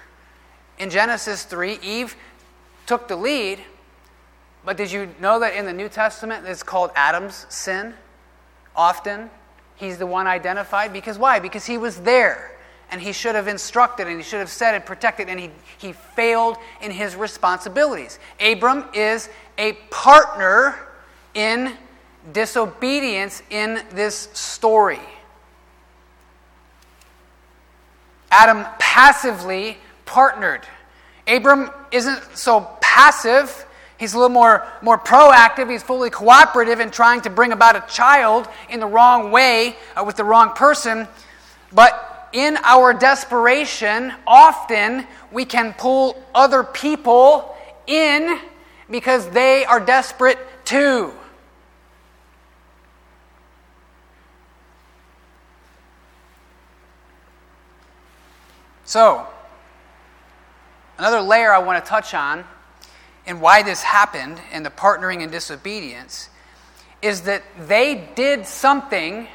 In 0.79 0.89
Genesis 0.89 1.43
3, 1.43 1.79
Eve 1.81 2.15
took 2.85 3.07
the 3.07 3.15
lead, 3.15 3.59
but 4.63 4.77
did 4.77 4.91
you 4.91 5.09
know 5.19 5.39
that 5.39 5.53
in 5.53 5.65
the 5.65 5.73
New 5.73 5.89
Testament 5.89 6.45
it's 6.47 6.63
called 6.63 6.91
Adam's 6.95 7.45
sin? 7.49 7.93
Often, 8.75 9.29
he's 9.75 9.97
the 9.97 10.05
one 10.05 10.27
identified. 10.27 10.91
Because 10.93 11.17
why? 11.17 11.39
Because 11.39 11.65
he 11.65 11.77
was 11.77 12.01
there 12.01 12.51
and 12.91 13.01
he 13.01 13.11
should 13.11 13.35
have 13.35 13.47
instructed 13.47 14.07
and 14.07 14.17
he 14.17 14.23
should 14.23 14.39
have 14.39 14.49
said 14.49 14.75
and 14.75 14.85
protected, 14.85 15.27
and 15.27 15.39
he, 15.39 15.49
he 15.77 15.91
failed 15.91 16.57
in 16.81 16.91
his 16.91 17.15
responsibilities. 17.15 18.19
Abram 18.39 18.85
is 18.93 19.29
a 19.57 19.73
partner 19.89 20.75
in 21.33 21.73
disobedience 22.31 23.41
in 23.49 23.81
this 23.91 24.29
story. 24.33 24.99
Adam 28.31 28.65
passively 28.79 29.77
partnered. 30.05 30.61
Abram 31.27 31.71
isn't 31.91 32.21
so 32.37 32.69
passive. 32.81 33.65
He's 33.97 34.13
a 34.13 34.17
little 34.17 34.29
more, 34.29 34.67
more 34.81 34.97
proactive. 34.97 35.69
He's 35.71 35.83
fully 35.83 36.09
cooperative 36.09 36.79
in 36.79 36.91
trying 36.91 37.21
to 37.21 37.29
bring 37.29 37.51
about 37.51 37.75
a 37.75 37.83
child 37.91 38.47
in 38.69 38.79
the 38.79 38.87
wrong 38.87 39.31
way 39.31 39.75
uh, 39.95 40.03
with 40.05 40.17
the 40.17 40.23
wrong 40.23 40.51
person. 40.51 41.07
But 41.71 42.29
in 42.33 42.57
our 42.63 42.93
desperation, 42.93 44.13
often 44.27 45.07
we 45.31 45.45
can 45.45 45.73
pull 45.73 46.21
other 46.33 46.63
people 46.63 47.55
in 47.87 48.39
because 48.89 49.29
they 49.29 49.65
are 49.65 49.79
desperate 49.79 50.37
too. 50.65 51.13
So, 58.85 59.25
another 60.99 61.19
layer 61.19 61.51
I 61.51 61.57
want 61.57 61.83
to 61.83 61.89
touch 61.89 62.13
on 62.13 62.45
and 63.25 63.41
why 63.41 63.63
this 63.63 63.81
happened 63.81 64.39
in 64.51 64.61
the 64.61 64.69
partnering 64.69 65.23
and 65.23 65.31
disobedience 65.31 66.29
is 67.01 67.21
that 67.21 67.41
they 67.59 68.07
did 68.15 68.45
something 68.45 69.27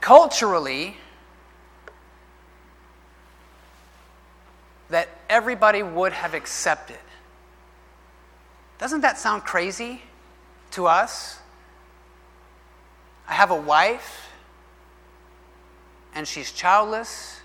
culturally 0.00 0.96
that 4.90 5.08
everybody 5.28 5.84
would 5.84 6.12
have 6.12 6.34
accepted. 6.34 6.98
Doesn't 8.78 9.02
that 9.02 9.18
sound 9.18 9.44
crazy 9.44 10.02
to 10.72 10.86
us? 10.86 11.38
I 13.28 13.34
have 13.34 13.52
a 13.52 13.60
wife, 13.60 14.30
and 16.14 16.26
she's 16.26 16.50
childless 16.50 17.37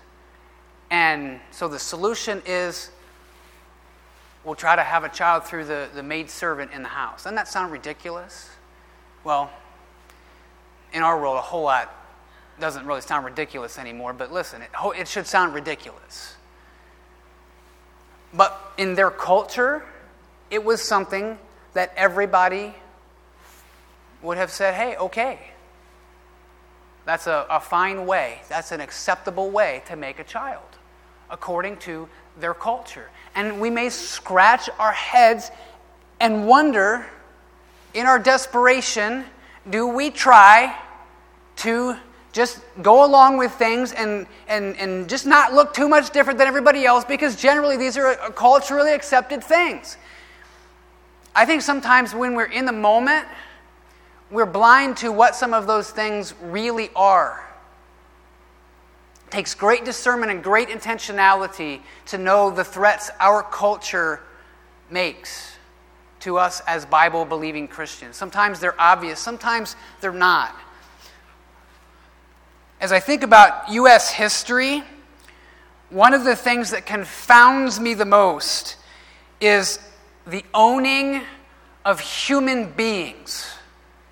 and 0.94 1.40
so 1.50 1.66
the 1.66 1.80
solution 1.80 2.40
is 2.46 2.92
we'll 4.44 4.54
try 4.54 4.76
to 4.76 4.82
have 4.82 5.02
a 5.02 5.08
child 5.08 5.42
through 5.42 5.64
the, 5.64 5.88
the 5.92 6.04
maid 6.04 6.30
servant 6.30 6.70
in 6.70 6.84
the 6.84 6.88
house. 6.88 7.24
Doesn't 7.24 7.34
that 7.34 7.48
sound 7.48 7.72
ridiculous? 7.72 8.48
Well, 9.24 9.50
in 10.92 11.02
our 11.02 11.20
world, 11.20 11.36
a 11.36 11.40
whole 11.40 11.64
lot 11.64 11.92
doesn't 12.60 12.86
really 12.86 13.00
sound 13.00 13.24
ridiculous 13.24 13.76
anymore, 13.76 14.12
but 14.12 14.32
listen, 14.32 14.62
it, 14.62 14.70
it 14.96 15.08
should 15.08 15.26
sound 15.26 15.52
ridiculous. 15.52 16.36
But 18.32 18.56
in 18.78 18.94
their 18.94 19.10
culture, 19.10 19.82
it 20.48 20.62
was 20.62 20.80
something 20.80 21.40
that 21.72 21.92
everybody 21.96 22.72
would 24.22 24.36
have 24.36 24.52
said, 24.52 24.74
hey, 24.74 24.94
okay. 24.98 25.40
That's 27.04 27.26
a, 27.26 27.46
a 27.50 27.58
fine 27.58 28.06
way, 28.06 28.42
that's 28.48 28.70
an 28.70 28.80
acceptable 28.80 29.50
way 29.50 29.82
to 29.86 29.96
make 29.96 30.20
a 30.20 30.24
child 30.24 30.73
according 31.30 31.76
to 31.78 32.08
their 32.38 32.54
culture. 32.54 33.10
And 33.34 33.60
we 33.60 33.70
may 33.70 33.90
scratch 33.90 34.68
our 34.78 34.92
heads 34.92 35.50
and 36.20 36.46
wonder, 36.46 37.06
in 37.92 38.06
our 38.06 38.18
desperation, 38.18 39.24
do 39.68 39.86
we 39.86 40.10
try 40.10 40.76
to 41.56 41.96
just 42.32 42.60
go 42.82 43.04
along 43.04 43.36
with 43.36 43.52
things 43.52 43.92
and, 43.92 44.26
and, 44.48 44.76
and 44.76 45.08
just 45.08 45.24
not 45.24 45.52
look 45.52 45.72
too 45.72 45.88
much 45.88 46.10
different 46.10 46.38
than 46.38 46.48
everybody 46.48 46.84
else 46.84 47.04
because 47.04 47.36
generally 47.36 47.76
these 47.76 47.96
are 47.96 48.08
uh, 48.08 48.30
culturally 48.30 48.92
accepted 48.92 49.42
things. 49.42 49.96
I 51.34 51.46
think 51.46 51.62
sometimes 51.62 52.12
when 52.14 52.34
we're 52.34 52.46
in 52.46 52.64
the 52.64 52.72
moment, 52.72 53.26
we're 54.30 54.46
blind 54.46 54.96
to 54.98 55.12
what 55.12 55.36
some 55.36 55.54
of 55.54 55.68
those 55.68 55.90
things 55.90 56.34
really 56.42 56.90
are 56.96 57.43
takes 59.30 59.54
great 59.54 59.84
discernment 59.84 60.30
and 60.30 60.42
great 60.42 60.68
intentionality 60.68 61.80
to 62.06 62.18
know 62.18 62.50
the 62.50 62.64
threats 62.64 63.10
our 63.20 63.42
culture 63.42 64.20
makes 64.90 65.52
to 66.20 66.38
us 66.38 66.60
as 66.66 66.86
Bible 66.86 67.24
believing 67.24 67.68
Christians. 67.68 68.16
Sometimes 68.16 68.60
they're 68.60 68.80
obvious, 68.80 69.20
sometimes 69.20 69.76
they're 70.00 70.12
not. 70.12 70.54
As 72.80 72.92
I 72.92 73.00
think 73.00 73.22
about 73.22 73.70
U.S. 73.70 74.10
history, 74.10 74.82
one 75.90 76.14
of 76.14 76.24
the 76.24 76.36
things 76.36 76.70
that 76.70 76.86
confounds 76.86 77.78
me 77.78 77.94
the 77.94 78.04
most 78.04 78.76
is 79.40 79.78
the 80.26 80.44
owning 80.54 81.22
of 81.84 82.00
human 82.00 82.70
beings 82.72 83.46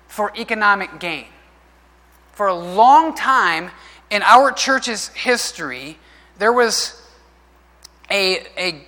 for 0.07 0.31
economic 0.37 0.99
gain. 0.99 1.25
For 2.33 2.47
a 2.47 2.55
long 2.55 3.15
time 3.15 3.71
in 4.13 4.21
our 4.21 4.51
church's 4.51 5.07
history, 5.07 5.97
there 6.37 6.53
was 6.53 7.01
a, 8.11 8.45
a 8.55 8.85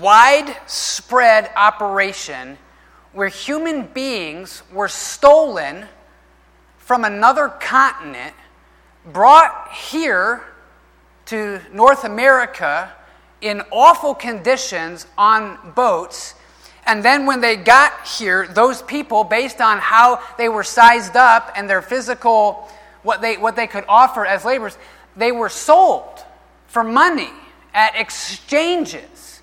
widespread 0.00 1.50
operation 1.56 2.56
where 3.12 3.26
human 3.26 3.82
beings 3.86 4.62
were 4.72 4.86
stolen 4.86 5.86
from 6.76 7.04
another 7.04 7.48
continent, 7.48 8.32
brought 9.06 9.72
here 9.72 10.44
to 11.26 11.60
North 11.72 12.04
America 12.04 12.92
in 13.40 13.60
awful 13.72 14.14
conditions 14.14 15.08
on 15.18 15.72
boats. 15.72 16.36
And 16.86 17.04
then 17.04 17.26
when 17.26 17.40
they 17.40 17.56
got 17.56 18.06
here, 18.06 18.46
those 18.46 18.82
people, 18.82 19.24
based 19.24 19.60
on 19.60 19.78
how 19.78 20.22
they 20.38 20.48
were 20.48 20.62
sized 20.62 21.16
up 21.16 21.52
and 21.56 21.68
their 21.68 21.82
physical, 21.82 22.70
what 23.08 23.22
they, 23.22 23.38
what 23.38 23.56
they 23.56 23.66
could 23.66 23.86
offer 23.88 24.26
as 24.26 24.44
laborers, 24.44 24.76
they 25.16 25.32
were 25.32 25.48
sold 25.48 26.22
for 26.66 26.84
money 26.84 27.30
at 27.72 27.96
exchanges. 27.96 29.40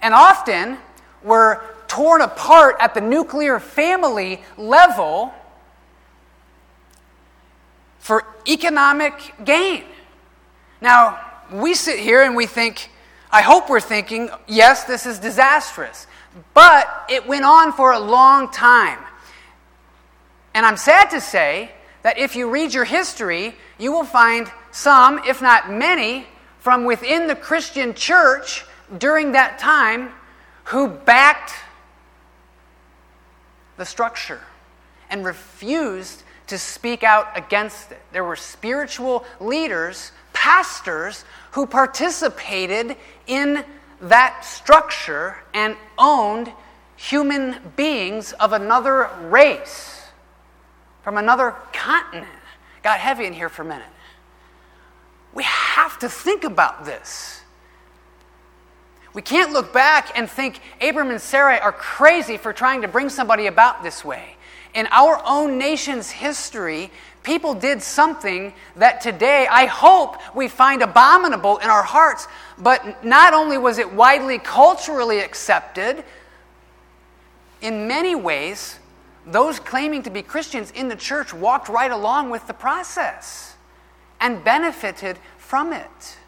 And 0.00 0.14
often 0.14 0.78
were 1.24 1.60
torn 1.88 2.22
apart 2.22 2.76
at 2.78 2.94
the 2.94 3.00
nuclear 3.00 3.58
family 3.58 4.40
level 4.56 5.34
for 7.98 8.24
economic 8.46 9.34
gain. 9.44 9.82
Now, 10.80 11.18
we 11.52 11.74
sit 11.74 11.98
here 11.98 12.22
and 12.22 12.36
we 12.36 12.46
think, 12.46 12.88
I 13.32 13.42
hope 13.42 13.68
we're 13.68 13.80
thinking, 13.80 14.30
yes, 14.46 14.84
this 14.84 15.06
is 15.06 15.18
disastrous. 15.18 16.06
But 16.54 16.86
it 17.10 17.26
went 17.26 17.44
on 17.44 17.72
for 17.72 17.90
a 17.90 17.98
long 17.98 18.52
time. 18.52 19.00
And 20.54 20.64
I'm 20.64 20.76
sad 20.76 21.10
to 21.10 21.20
say 21.20 21.72
that 22.02 22.18
if 22.18 22.36
you 22.36 22.50
read 22.50 22.72
your 22.72 22.84
history, 22.84 23.54
you 23.78 23.92
will 23.92 24.04
find 24.04 24.50
some, 24.70 25.20
if 25.26 25.42
not 25.42 25.70
many, 25.70 26.26
from 26.58 26.84
within 26.84 27.26
the 27.26 27.36
Christian 27.36 27.94
church 27.94 28.64
during 28.98 29.32
that 29.32 29.58
time 29.58 30.10
who 30.64 30.88
backed 30.88 31.52
the 33.76 33.84
structure 33.84 34.40
and 35.10 35.24
refused 35.24 36.22
to 36.48 36.58
speak 36.58 37.02
out 37.02 37.28
against 37.36 37.92
it. 37.92 38.00
There 38.12 38.24
were 38.24 38.36
spiritual 38.36 39.24
leaders, 39.40 40.12
pastors, 40.32 41.24
who 41.52 41.66
participated 41.66 42.96
in 43.26 43.64
that 44.00 44.44
structure 44.44 45.36
and 45.54 45.76
owned 45.98 46.52
human 46.96 47.56
beings 47.76 48.32
of 48.34 48.52
another 48.52 49.10
race 49.22 49.97
from 51.08 51.16
another 51.16 51.52
continent. 51.72 52.28
Got 52.82 53.00
heavy 53.00 53.24
in 53.24 53.32
here 53.32 53.48
for 53.48 53.62
a 53.62 53.64
minute. 53.64 53.88
We 55.32 55.42
have 55.42 55.98
to 56.00 56.08
think 56.10 56.44
about 56.44 56.84
this. 56.84 57.40
We 59.14 59.22
can't 59.22 59.54
look 59.54 59.72
back 59.72 60.12
and 60.18 60.28
think 60.28 60.60
Abram 60.82 61.08
and 61.08 61.18
Sarai 61.18 61.60
are 61.60 61.72
crazy 61.72 62.36
for 62.36 62.52
trying 62.52 62.82
to 62.82 62.88
bring 62.88 63.08
somebody 63.08 63.46
about 63.46 63.82
this 63.82 64.04
way. 64.04 64.36
In 64.74 64.86
our 64.90 65.22
own 65.24 65.56
nation's 65.56 66.10
history, 66.10 66.90
people 67.22 67.54
did 67.54 67.80
something 67.80 68.52
that 68.76 69.00
today 69.00 69.46
I 69.50 69.64
hope 69.64 70.18
we 70.36 70.46
find 70.46 70.82
abominable 70.82 71.56
in 71.56 71.70
our 71.70 71.84
hearts. 71.84 72.28
But 72.58 73.02
not 73.02 73.32
only 73.32 73.56
was 73.56 73.78
it 73.78 73.90
widely 73.90 74.38
culturally 74.38 75.20
accepted, 75.20 76.04
in 77.62 77.88
many 77.88 78.14
ways, 78.14 78.78
those 79.30 79.60
claiming 79.60 80.02
to 80.04 80.10
be 80.10 80.22
Christians 80.22 80.70
in 80.70 80.88
the 80.88 80.96
church 80.96 81.34
walked 81.34 81.68
right 81.68 81.90
along 81.90 82.30
with 82.30 82.46
the 82.46 82.54
process 82.54 83.56
and 84.20 84.42
benefited 84.42 85.18
from 85.36 85.72
it. 85.72 86.18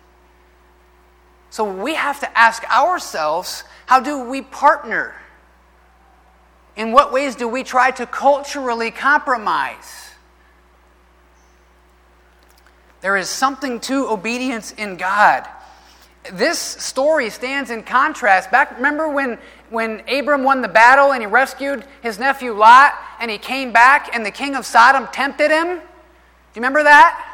So 1.50 1.64
we 1.64 1.94
have 1.94 2.20
to 2.20 2.38
ask 2.38 2.62
ourselves 2.70 3.64
how 3.86 4.00
do 4.00 4.24
we 4.28 4.42
partner? 4.42 5.14
In 6.76 6.92
what 6.92 7.12
ways 7.12 7.34
do 7.34 7.48
we 7.48 7.64
try 7.64 7.90
to 7.90 8.06
culturally 8.06 8.92
compromise? 8.92 10.10
There 13.00 13.16
is 13.16 13.28
something 13.28 13.80
to 13.80 14.08
obedience 14.08 14.72
in 14.72 14.96
God. 14.96 15.48
This 16.33 16.59
story 16.59 17.31
stands 17.31 17.71
in 17.71 17.83
contrast. 17.83 18.51
Back, 18.51 18.77
remember 18.77 19.09
when, 19.09 19.38
when 19.69 20.03
Abram 20.09 20.45
won 20.45 20.62
the 20.62 20.69
battle 20.69 21.12
and 21.12 21.23
he 21.23 21.27
rescued 21.27 21.85
his 22.03 22.19
nephew 22.19 22.53
Lot 22.53 22.95
and 23.21 23.31
he 23.31 23.38
came 23.38 23.73
back 23.73 24.14
and 24.14 24.25
the 24.25 24.31
king 24.31 24.55
of 24.55 24.64
Sodom 24.64 25.09
tempted 25.12 25.51
him? 25.51 25.66
Do 25.66 25.73
you 25.75 25.81
remember 26.57 26.83
that? 26.83 27.27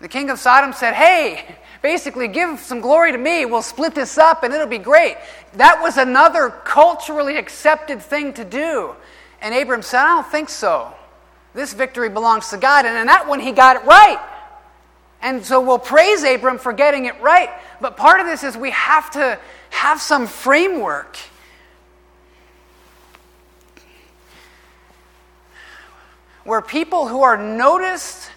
The 0.00 0.08
king 0.08 0.30
of 0.30 0.38
Sodom 0.38 0.72
said, 0.72 0.94
Hey, 0.94 1.56
basically, 1.82 2.28
give 2.28 2.60
some 2.60 2.80
glory 2.80 3.12
to 3.12 3.18
me. 3.18 3.44
We'll 3.44 3.62
split 3.62 3.94
this 3.94 4.18
up 4.18 4.44
and 4.44 4.54
it'll 4.54 4.66
be 4.66 4.78
great. 4.78 5.16
That 5.54 5.80
was 5.80 5.96
another 5.96 6.50
culturally 6.50 7.36
accepted 7.36 8.00
thing 8.00 8.32
to 8.34 8.44
do. 8.44 8.94
And 9.40 9.54
Abram 9.54 9.82
said, 9.82 10.00
I 10.00 10.14
don't 10.14 10.26
think 10.26 10.48
so. 10.48 10.92
This 11.54 11.72
victory 11.72 12.08
belongs 12.08 12.50
to 12.50 12.56
God. 12.56 12.86
And 12.86 12.96
in 12.96 13.06
that 13.06 13.26
one, 13.26 13.40
he 13.40 13.52
got 13.52 13.76
it 13.76 13.84
right. 13.84 14.20
And 15.20 15.44
so 15.44 15.60
we'll 15.60 15.78
praise 15.78 16.22
Abram 16.22 16.58
for 16.58 16.72
getting 16.72 17.06
it 17.06 17.20
right. 17.20 17.50
But 17.80 17.96
part 17.96 18.20
of 18.20 18.26
this 18.26 18.44
is 18.44 18.56
we 18.56 18.70
have 18.70 19.10
to 19.12 19.38
have 19.70 20.00
some 20.00 20.26
framework. 20.26 21.16
Where 26.44 26.62
people 26.62 27.08
who 27.08 27.22
are 27.22 27.36
noticed 27.36 28.30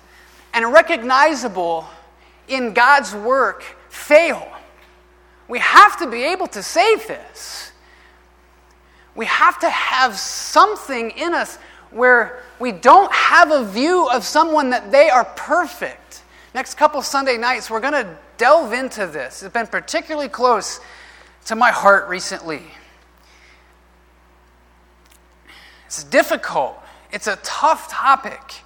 and 0.54 0.74
recognizable 0.74 1.86
in 2.48 2.74
God's 2.74 3.14
work 3.14 3.64
fail. 3.90 4.48
We 5.48 5.60
have 5.60 5.98
to 6.00 6.10
be 6.10 6.24
able 6.24 6.48
to 6.48 6.64
say 6.64 6.96
this. 6.96 7.72
We 9.16 9.26
have 9.26 9.60
to 9.60 9.70
have 9.70 10.18
something 10.18 11.12
in 11.12 11.34
us 11.34 11.58
where 11.92 12.42
we 12.60 12.72
don't 12.72 13.12
have 13.12 13.52
a 13.52 13.66
view 13.66 14.08
of 14.10 14.24
someone 14.24 14.70
that 14.70 14.92
they 14.92 15.10
are 15.10 15.26
perfect. 15.26 16.21
Next 16.54 16.76
couple 16.76 17.02
Sunday 17.02 17.38
nights, 17.38 17.70
we're 17.70 17.80
going 17.80 17.94
to 17.94 18.18
delve 18.38 18.74
into 18.74 19.08
this. 19.08 19.42
It's 19.42 19.54
been 19.54 19.68
particularly 19.68 20.28
close 20.28 20.82
to 21.46 21.56
my 21.56 21.72
heart 21.72 22.10
recently. 22.10 22.62
It's 25.86 26.04
difficult, 26.04 26.78
it's 27.12 27.28
a 27.28 27.38
tough 27.44 27.90
topic, 27.90 28.62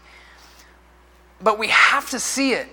but 1.41 1.57
we 1.57 1.69
have 1.69 2.09
to 2.11 2.19
see 2.19 2.53
it. 2.53 2.67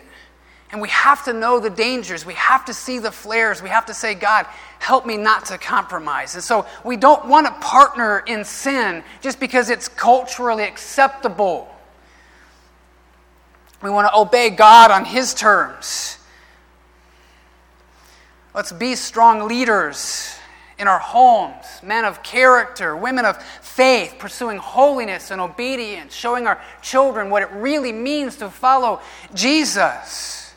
And 0.70 0.80
we 0.80 0.88
have 0.88 1.22
to 1.26 1.34
know 1.34 1.60
the 1.60 1.68
dangers. 1.68 2.24
We 2.24 2.32
have 2.32 2.64
to 2.64 2.72
see 2.72 2.98
the 2.98 3.12
flares. 3.12 3.62
We 3.62 3.68
have 3.68 3.84
to 3.86 3.94
say, 3.94 4.14
God, 4.14 4.46
help 4.78 5.04
me 5.04 5.18
not 5.18 5.44
to 5.46 5.58
compromise. 5.58 6.34
And 6.34 6.42
so 6.42 6.64
we 6.82 6.96
don't 6.96 7.28
want 7.28 7.46
to 7.46 7.52
partner 7.60 8.20
in 8.26 8.42
sin 8.42 9.04
just 9.20 9.38
because 9.38 9.68
it's 9.68 9.86
culturally 9.86 10.64
acceptable. 10.64 11.68
We 13.82 13.90
want 13.90 14.08
to 14.08 14.16
obey 14.16 14.50
God 14.50 14.90
on 14.90 15.04
His 15.04 15.34
terms. 15.34 16.18
Let's 18.54 18.72
be 18.72 18.94
strong 18.94 19.48
leaders 19.48 20.36
in 20.78 20.88
our 20.88 20.98
homes, 20.98 21.64
men 21.82 22.04
of 22.04 22.22
character, 22.22 22.96
women 22.96 23.24
of 23.24 23.42
faith, 23.42 24.16
pursuing 24.18 24.58
holiness 24.58 25.30
and 25.30 25.40
obedience, 25.40 26.14
showing 26.14 26.46
our 26.46 26.60
children 26.82 27.30
what 27.30 27.42
it 27.42 27.50
really 27.52 27.92
means 27.92 28.36
to 28.36 28.50
follow 28.50 29.00
Jesus. 29.32 30.52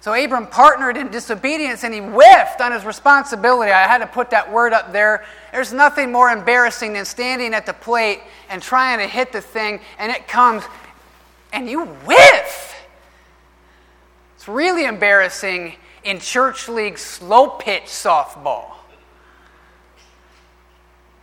So 0.00 0.14
Abram 0.14 0.46
partnered 0.46 0.96
in 0.96 1.10
disobedience 1.10 1.84
and 1.84 1.92
he 1.92 2.00
whiffed 2.00 2.62
on 2.62 2.72
his 2.72 2.86
responsibility. 2.86 3.70
I 3.70 3.86
had 3.86 3.98
to 3.98 4.06
put 4.06 4.30
that 4.30 4.50
word 4.50 4.72
up 4.72 4.92
there. 4.92 5.26
There's 5.52 5.74
nothing 5.74 6.10
more 6.10 6.30
embarrassing 6.30 6.94
than 6.94 7.04
standing 7.04 7.52
at 7.52 7.66
the 7.66 7.74
plate 7.74 8.22
and 8.48 8.62
trying 8.62 8.98
to 9.00 9.06
hit 9.06 9.30
the 9.30 9.42
thing 9.42 9.78
and 9.98 10.10
it 10.10 10.26
comes 10.26 10.64
and 11.52 11.68
you 11.68 11.84
whiff. 11.84 12.74
It's 14.36 14.48
really 14.48 14.84
embarrassing 14.84 15.76
in 16.04 16.18
church 16.18 16.68
league 16.68 16.98
slow 16.98 17.48
pitch 17.48 17.84
softball. 17.84 18.72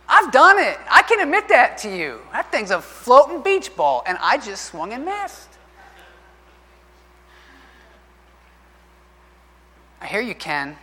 I've 0.08 0.32
done 0.32 0.58
it. 0.58 0.78
I 0.90 1.02
can 1.02 1.20
admit 1.20 1.48
that 1.48 1.76
to 1.78 1.94
you. 1.94 2.20
That 2.32 2.50
thing's 2.50 2.70
a 2.70 2.80
floating 2.80 3.42
beach 3.42 3.76
ball, 3.76 4.02
and 4.06 4.16
I 4.22 4.38
just 4.38 4.64
swung 4.66 4.92
and 4.92 5.04
missed. 5.04 5.48
I 10.00 10.06
hear 10.06 10.20
you, 10.20 10.34
Ken. 10.34 10.76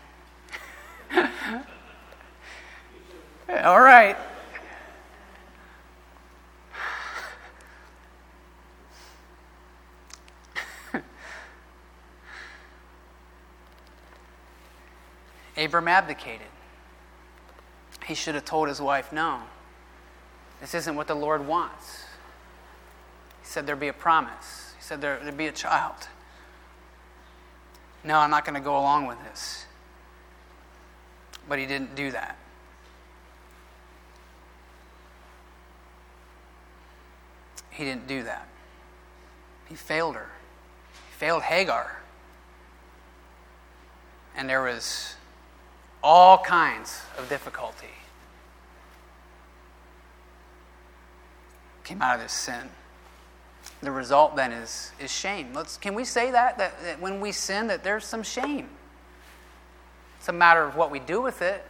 All 3.49 3.79
right. 3.79 4.17
Abram 15.58 15.88
abdicated. 15.88 16.48
He 18.06 18.13
should 18.13 18.36
have 18.36 18.46
told 18.46 18.68
his 18.68 18.82
wife, 18.82 19.12
No, 19.12 19.41
this 20.62 20.74
isn't 20.74 20.96
what 20.96 21.08
the 21.08 21.15
Lord 21.15 21.46
wants. 21.46 22.04
He 23.41 23.48
said 23.48 23.65
there'd 23.65 23.80
be 23.80 23.88
a 23.88 23.94
promise, 23.94 24.74
he 24.78 24.84
said 24.84 25.02
there, 25.02 25.20
would 25.24 25.38
be 25.38 25.48
a 25.48 25.52
child. 25.52 26.08
No, 28.04 28.20
I'm 28.20 28.30
not 28.30 28.46
going 28.46 28.56
to 28.56 28.62
go 28.62 28.78
along 28.78 29.08
with 29.08 29.18
this. 29.24 29.65
But 31.50 31.58
he 31.58 31.65
didn't 31.65 31.96
do 31.96 32.12
that. 32.12 32.38
He 37.72 37.84
didn't 37.84 38.08
do 38.08 38.24
that. 38.24 38.48
He 39.68 39.76
failed 39.76 40.15
her. 40.15 40.30
He 40.94 41.15
failed 41.18 41.44
Hagar. 41.44 42.02
And 44.38 44.48
there 44.50 44.62
was 44.62 45.15
all 46.06 46.38
kinds 46.38 47.02
of 47.18 47.28
difficulty 47.28 47.88
came 51.84 52.00
out 52.00 52.15
of 52.15 52.22
this 52.22 52.32
sin. 52.32 52.70
The 53.82 53.89
result 53.89 54.36
then 54.36 54.52
is, 54.52 54.91
is 55.00 55.12
shame. 55.12 55.50
Let's, 55.56 55.78
can 55.78 55.96
we 55.96 56.06
say 56.06 56.30
that, 56.30 56.60
that? 56.60 56.80
That 56.84 57.02
when 57.02 57.20
we 57.20 57.32
sin, 57.32 57.65
that 57.68 57.84
there's 57.84 58.06
some 58.06 58.22
shame? 58.22 58.70
It's 60.20 60.30
a 60.30 60.34
matter 60.34 60.63
of 60.63 60.76
what 60.76 60.91
we 60.91 61.00
do 61.00 61.22
with 61.22 61.41
it. 61.41 61.65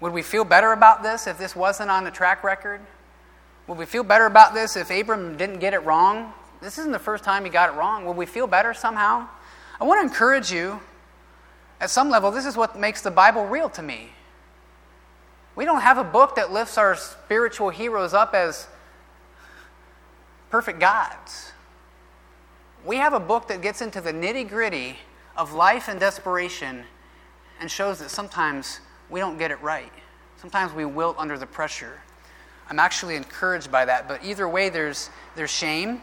Would 0.00 0.12
we 0.12 0.22
feel 0.22 0.44
better 0.44 0.72
about 0.72 1.04
this 1.04 1.28
if 1.28 1.38
this 1.38 1.54
wasn't 1.54 1.92
on 1.92 2.02
the 2.02 2.10
track 2.10 2.42
record? 2.42 2.80
Would 3.68 3.78
we 3.78 3.86
feel 3.86 4.02
better 4.02 4.26
about 4.26 4.52
this 4.52 4.76
if 4.76 4.90
Abram 4.90 5.36
didn't 5.36 5.60
get 5.60 5.74
it 5.74 5.80
wrong? 5.80 6.32
This 6.60 6.76
isn't 6.78 6.92
the 6.92 6.98
first 6.98 7.22
time 7.22 7.44
he 7.44 7.50
got 7.50 7.72
it 7.72 7.76
wrong. 7.76 8.04
Would 8.06 8.16
we 8.16 8.26
feel 8.26 8.48
better 8.48 8.74
somehow? 8.74 9.28
I 9.80 9.84
want 9.84 10.00
to 10.00 10.12
encourage 10.12 10.50
you 10.50 10.80
at 11.80 11.90
some 11.90 12.10
level, 12.10 12.30
this 12.30 12.44
is 12.44 12.56
what 12.56 12.78
makes 12.78 13.00
the 13.00 13.10
Bible 13.10 13.46
real 13.46 13.70
to 13.70 13.82
me. 13.82 14.10
We 15.56 15.64
don't 15.64 15.80
have 15.80 15.98
a 15.98 16.04
book 16.04 16.36
that 16.36 16.52
lifts 16.52 16.78
our 16.78 16.94
spiritual 16.94 17.70
heroes 17.70 18.14
up 18.14 18.34
as 18.34 18.68
perfect 20.50 20.78
gods. 20.78 21.52
We 22.84 22.96
have 22.96 23.12
a 23.12 23.20
book 23.20 23.48
that 23.48 23.62
gets 23.62 23.80
into 23.80 24.00
the 24.00 24.12
nitty 24.12 24.48
gritty 24.48 24.96
of 25.36 25.52
life 25.52 25.88
and 25.88 25.98
desperation 25.98 26.84
and 27.60 27.70
shows 27.70 27.98
that 27.98 28.10
sometimes 28.10 28.80
we 29.08 29.20
don't 29.20 29.38
get 29.38 29.50
it 29.50 29.60
right. 29.62 29.92
Sometimes 30.36 30.72
we 30.72 30.84
wilt 30.84 31.16
under 31.18 31.36
the 31.36 31.46
pressure. 31.46 32.00
I'm 32.68 32.78
actually 32.78 33.16
encouraged 33.16 33.70
by 33.70 33.84
that, 33.84 34.06
but 34.06 34.24
either 34.24 34.48
way, 34.48 34.68
there's, 34.68 35.10
there's 35.34 35.50
shame 35.50 36.02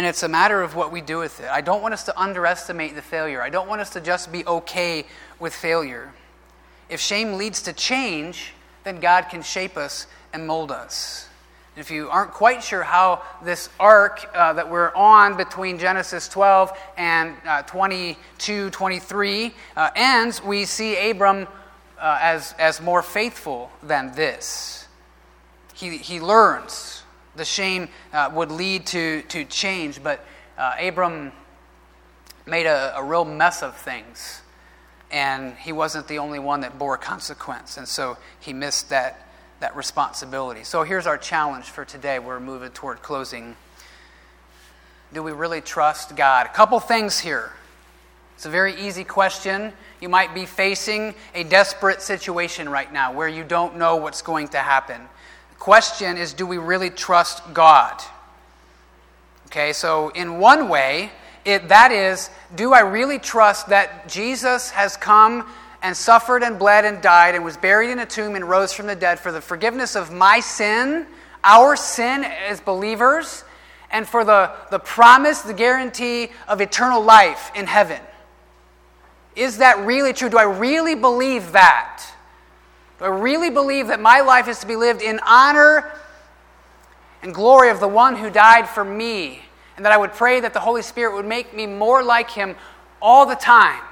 and 0.00 0.06
it's 0.06 0.22
a 0.22 0.28
matter 0.28 0.62
of 0.62 0.74
what 0.74 0.90
we 0.90 1.02
do 1.02 1.18
with 1.18 1.40
it. 1.40 1.50
I 1.50 1.60
don't 1.60 1.82
want 1.82 1.92
us 1.92 2.04
to 2.04 2.18
underestimate 2.18 2.94
the 2.94 3.02
failure. 3.02 3.42
I 3.42 3.50
don't 3.50 3.68
want 3.68 3.82
us 3.82 3.90
to 3.90 4.00
just 4.00 4.32
be 4.32 4.46
okay 4.46 5.04
with 5.38 5.52
failure. 5.52 6.10
If 6.88 7.00
shame 7.00 7.34
leads 7.34 7.60
to 7.64 7.74
change, 7.74 8.54
then 8.82 8.98
God 8.98 9.26
can 9.28 9.42
shape 9.42 9.76
us 9.76 10.06
and 10.32 10.46
mold 10.46 10.72
us. 10.72 11.28
If 11.76 11.90
you 11.90 12.08
aren't 12.08 12.30
quite 12.30 12.64
sure 12.64 12.82
how 12.82 13.20
this 13.44 13.68
arc 13.78 14.24
uh, 14.34 14.54
that 14.54 14.70
we're 14.70 14.90
on 14.94 15.36
between 15.36 15.78
Genesis 15.78 16.28
12 16.28 16.72
and 16.96 17.36
uh, 17.46 17.60
22, 17.64 18.70
23 18.70 19.54
uh, 19.76 19.90
ends, 19.94 20.42
we 20.42 20.64
see 20.64 21.10
Abram 21.10 21.46
uh, 21.98 22.18
as, 22.22 22.54
as 22.58 22.80
more 22.80 23.02
faithful 23.02 23.70
than 23.82 24.14
this. 24.14 24.88
He, 25.74 25.98
he 25.98 26.20
learns 26.20 26.99
the 27.36 27.44
shame 27.44 27.88
uh, 28.12 28.30
would 28.32 28.50
lead 28.50 28.86
to, 28.86 29.22
to 29.22 29.44
change, 29.44 30.02
but 30.02 30.24
uh, 30.58 30.74
Abram 30.80 31.32
made 32.46 32.66
a, 32.66 32.96
a 32.96 33.04
real 33.04 33.24
mess 33.24 33.62
of 33.62 33.76
things. 33.76 34.42
And 35.10 35.56
he 35.56 35.72
wasn't 35.72 36.06
the 36.06 36.18
only 36.18 36.38
one 36.38 36.60
that 36.60 36.78
bore 36.78 36.96
consequence. 36.96 37.76
And 37.76 37.88
so 37.88 38.16
he 38.38 38.52
missed 38.52 38.90
that, 38.90 39.28
that 39.60 39.74
responsibility. 39.74 40.62
So 40.62 40.84
here's 40.84 41.06
our 41.06 41.18
challenge 41.18 41.64
for 41.64 41.84
today. 41.84 42.18
We're 42.18 42.40
moving 42.40 42.70
toward 42.70 43.02
closing. 43.02 43.56
Do 45.12 45.22
we 45.22 45.32
really 45.32 45.60
trust 45.60 46.14
God? 46.14 46.46
A 46.46 46.50
couple 46.50 46.78
things 46.78 47.18
here. 47.18 47.52
It's 48.36 48.46
a 48.46 48.50
very 48.50 48.80
easy 48.80 49.04
question. 49.04 49.72
You 50.00 50.08
might 50.08 50.32
be 50.32 50.46
facing 50.46 51.14
a 51.34 51.42
desperate 51.42 52.00
situation 52.00 52.68
right 52.68 52.90
now 52.92 53.12
where 53.12 53.28
you 53.28 53.44
don't 53.44 53.76
know 53.76 53.96
what's 53.96 54.22
going 54.22 54.48
to 54.48 54.58
happen 54.58 55.08
question 55.60 56.16
is 56.16 56.32
do 56.32 56.46
we 56.46 56.58
really 56.58 56.90
trust 56.90 57.42
God? 57.54 58.02
Okay, 59.46 59.72
so 59.72 60.08
in 60.08 60.38
one 60.38 60.68
way, 60.68 61.12
it, 61.44 61.68
that 61.68 61.92
is, 61.92 62.30
do 62.56 62.72
I 62.72 62.80
really 62.80 63.18
trust 63.18 63.68
that 63.68 64.08
Jesus 64.08 64.70
has 64.70 64.96
come 64.96 65.46
and 65.82 65.96
suffered 65.96 66.42
and 66.42 66.58
bled 66.58 66.84
and 66.84 67.02
died 67.02 67.34
and 67.34 67.44
was 67.44 67.56
buried 67.56 67.90
in 67.90 67.98
a 67.98 68.06
tomb 68.06 68.36
and 68.36 68.48
rose 68.48 68.72
from 68.72 68.86
the 68.86 68.96
dead 68.96 69.20
for 69.20 69.32
the 69.32 69.40
forgiveness 69.40 69.96
of 69.96 70.12
my 70.12 70.40
sin, 70.40 71.06
our 71.44 71.76
sin 71.76 72.24
as 72.24 72.60
believers, 72.60 73.44
and 73.90 74.08
for 74.08 74.24
the, 74.24 74.52
the 74.70 74.78
promise, 74.78 75.42
the 75.42 75.54
guarantee 75.54 76.30
of 76.48 76.60
eternal 76.60 77.02
life 77.02 77.50
in 77.54 77.66
heaven? 77.66 78.00
Is 79.36 79.58
that 79.58 79.78
really 79.84 80.12
true? 80.12 80.28
Do 80.28 80.38
I 80.38 80.44
really 80.44 80.94
believe 80.94 81.52
that? 81.52 82.04
Do 83.00 83.06
I 83.06 83.08
really 83.08 83.48
believe 83.48 83.86
that 83.86 83.98
my 83.98 84.20
life 84.20 84.46
is 84.46 84.58
to 84.58 84.66
be 84.66 84.76
lived 84.76 85.00
in 85.00 85.20
honor 85.26 85.90
and 87.22 87.34
glory 87.34 87.70
of 87.70 87.80
the 87.80 87.88
one 87.88 88.14
who 88.14 88.28
died 88.28 88.68
for 88.68 88.84
me? 88.84 89.40
And 89.76 89.86
that 89.86 89.92
I 89.92 89.96
would 89.96 90.12
pray 90.12 90.40
that 90.40 90.52
the 90.52 90.60
Holy 90.60 90.82
Spirit 90.82 91.14
would 91.14 91.24
make 91.24 91.56
me 91.56 91.66
more 91.66 92.02
like 92.02 92.30
him 92.30 92.56
all 93.00 93.24
the 93.24 93.34
time? 93.34 93.82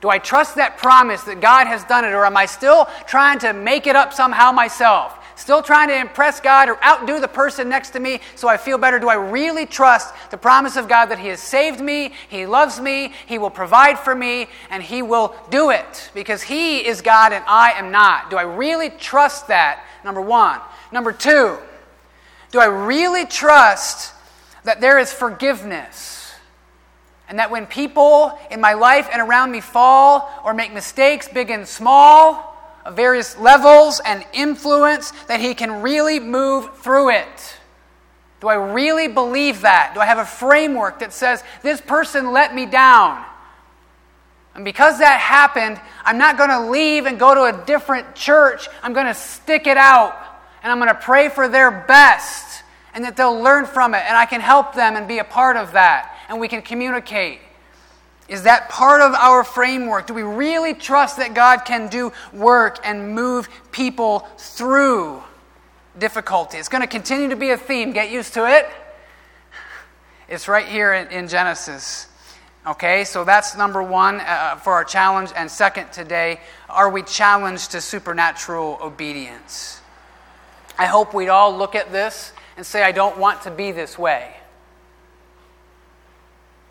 Do 0.00 0.08
I 0.10 0.18
trust 0.18 0.54
that 0.54 0.78
promise 0.78 1.22
that 1.24 1.40
God 1.40 1.66
has 1.66 1.82
done 1.84 2.04
it, 2.04 2.12
or 2.12 2.24
am 2.24 2.36
I 2.36 2.46
still 2.46 2.88
trying 3.06 3.40
to 3.40 3.52
make 3.52 3.88
it 3.88 3.96
up 3.96 4.12
somehow 4.12 4.52
myself? 4.52 5.18
Still 5.42 5.60
trying 5.60 5.88
to 5.88 5.98
impress 5.98 6.38
God 6.38 6.68
or 6.68 6.78
outdo 6.84 7.18
the 7.18 7.26
person 7.26 7.68
next 7.68 7.90
to 7.90 7.98
me 7.98 8.20
so 8.36 8.46
I 8.46 8.56
feel 8.56 8.78
better? 8.78 9.00
Do 9.00 9.08
I 9.08 9.14
really 9.14 9.66
trust 9.66 10.14
the 10.30 10.36
promise 10.36 10.76
of 10.76 10.86
God 10.86 11.06
that 11.06 11.18
He 11.18 11.26
has 11.26 11.40
saved 11.40 11.80
me, 11.80 12.12
He 12.28 12.46
loves 12.46 12.80
me, 12.80 13.12
He 13.26 13.38
will 13.38 13.50
provide 13.50 13.98
for 13.98 14.14
me, 14.14 14.46
and 14.70 14.84
He 14.84 15.02
will 15.02 15.34
do 15.50 15.70
it 15.70 16.12
because 16.14 16.42
He 16.42 16.86
is 16.86 17.00
God 17.00 17.32
and 17.32 17.42
I 17.48 17.72
am 17.72 17.90
not? 17.90 18.30
Do 18.30 18.36
I 18.36 18.42
really 18.42 18.88
trust 18.88 19.48
that? 19.48 19.84
Number 20.04 20.20
one. 20.20 20.60
Number 20.92 21.10
two, 21.10 21.58
do 22.52 22.60
I 22.60 22.66
really 22.66 23.26
trust 23.26 24.14
that 24.62 24.80
there 24.80 25.00
is 25.00 25.12
forgiveness? 25.12 26.32
And 27.28 27.40
that 27.40 27.50
when 27.50 27.66
people 27.66 28.38
in 28.52 28.60
my 28.60 28.74
life 28.74 29.08
and 29.12 29.20
around 29.20 29.50
me 29.50 29.60
fall 29.60 30.30
or 30.44 30.54
make 30.54 30.72
mistakes, 30.72 31.28
big 31.28 31.50
and 31.50 31.66
small, 31.66 32.51
various 32.90 33.38
levels 33.38 34.00
and 34.04 34.24
influence, 34.32 35.12
that 35.28 35.40
He 35.40 35.54
can 35.54 35.82
really 35.82 36.18
move 36.18 36.78
through 36.78 37.10
it. 37.10 37.56
Do 38.40 38.48
I 38.48 38.54
really 38.54 39.06
believe 39.06 39.60
that? 39.60 39.92
Do 39.94 40.00
I 40.00 40.06
have 40.06 40.18
a 40.18 40.24
framework 40.24 40.98
that 40.98 41.12
says, 41.12 41.44
this 41.62 41.80
person 41.80 42.32
let 42.32 42.52
me 42.54 42.66
down? 42.66 43.24
And 44.54 44.64
because 44.64 44.98
that 44.98 45.20
happened, 45.20 45.80
I'm 46.04 46.18
not 46.18 46.36
going 46.36 46.50
to 46.50 46.68
leave 46.68 47.06
and 47.06 47.18
go 47.18 47.34
to 47.34 47.44
a 47.44 47.64
different 47.64 48.14
church. 48.14 48.68
I'm 48.82 48.92
going 48.92 49.06
to 49.06 49.14
stick 49.14 49.66
it 49.66 49.76
out 49.76 50.14
and 50.62 50.70
I'm 50.70 50.78
going 50.78 50.88
to 50.88 51.00
pray 51.00 51.28
for 51.28 51.48
their 51.48 51.70
best 51.70 52.64
and 52.94 53.04
that 53.04 53.16
they'll 53.16 53.40
learn 53.40 53.64
from 53.64 53.94
it 53.94 54.02
and 54.06 54.16
I 54.16 54.26
can 54.26 54.40
help 54.40 54.74
them 54.74 54.96
and 54.96 55.08
be 55.08 55.18
a 55.18 55.24
part 55.24 55.56
of 55.56 55.72
that 55.72 56.14
and 56.28 56.38
we 56.38 56.48
can 56.48 56.62
communicate. 56.62 57.40
Is 58.32 58.44
that 58.44 58.70
part 58.70 59.02
of 59.02 59.12
our 59.12 59.44
framework? 59.44 60.06
Do 60.06 60.14
we 60.14 60.22
really 60.22 60.72
trust 60.72 61.18
that 61.18 61.34
God 61.34 61.66
can 61.66 61.88
do 61.88 62.14
work 62.32 62.78
and 62.82 63.14
move 63.14 63.46
people 63.72 64.20
through 64.38 65.22
difficulty? 65.98 66.56
It's 66.56 66.70
going 66.70 66.80
to 66.80 66.88
continue 66.88 67.28
to 67.28 67.36
be 67.36 67.50
a 67.50 67.58
theme. 67.58 67.92
Get 67.92 68.10
used 68.10 68.32
to 68.32 68.50
it. 68.50 68.70
It's 70.30 70.48
right 70.48 70.64
here 70.64 70.94
in, 70.94 71.28
Genesis. 71.28 72.06
Okay, 72.66 73.04
so 73.04 73.22
that's 73.22 73.54
number 73.54 73.82
one 73.82 74.20
uh, 74.20 74.56
for 74.56 74.72
our 74.72 74.84
challenge. 74.84 75.30
And 75.36 75.50
second, 75.50 75.92
today, 75.92 76.40
are 76.70 76.88
we 76.88 77.02
challenged 77.02 77.72
to 77.72 77.82
supernatural 77.82 78.78
obedience? 78.80 79.82
I 80.78 80.86
hope 80.86 81.12
we'd 81.12 81.28
all 81.28 81.54
look 81.54 81.74
at 81.74 81.92
this 81.92 82.32
and 82.56 82.64
say, 82.64 82.82
I 82.82 82.92
don't 82.92 83.18
want 83.18 83.42
to 83.42 83.50
be 83.50 83.72
this 83.72 83.98
way. 83.98 84.36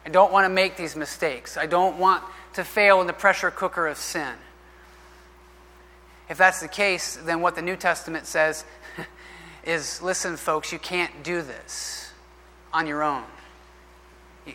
I 0.06 0.10
don't 0.10 0.32
want 0.32 0.46
to 0.46 0.50
make 0.50 0.78
these 0.78 0.96
mistakes. 0.96 1.58
I 1.58 1.66
don't 1.66 1.98
want 1.98 2.24
to 2.54 2.64
fail 2.64 3.02
in 3.02 3.08
the 3.08 3.14
pressure 3.14 3.52
cooker 3.52 3.88
of 3.88 3.98
sin. 3.98 4.34
If 6.30 6.38
that's 6.38 6.62
the 6.62 6.68
case, 6.68 7.18
then 7.18 7.42
what 7.42 7.56
the 7.56 7.62
New 7.62 7.76
Testament 7.76 8.26
says 8.26 8.66
is 9.64 10.02
listen, 10.02 10.38
folks, 10.38 10.72
you 10.72 10.80
can't 10.80 11.24
do 11.24 11.42
this 11.42 12.12
on 12.74 12.88
your 12.88 13.04
own. 13.04 13.24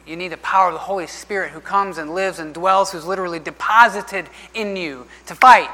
You 0.05 0.17
need 0.17 0.29
the 0.29 0.37
power 0.39 0.69
of 0.69 0.75
the 0.75 0.81
Holy 0.81 1.07
Spirit 1.07 1.53
who 1.53 1.61
comes 1.61 1.99
and 1.99 2.13
lives 2.13 2.39
and 2.39 2.53
dwells, 2.53 2.91
who's 2.91 3.07
literally 3.07 3.39
deposited 3.39 4.29
in 4.53 4.75
you 4.75 5.07
to 5.27 5.35
fight. 5.35 5.71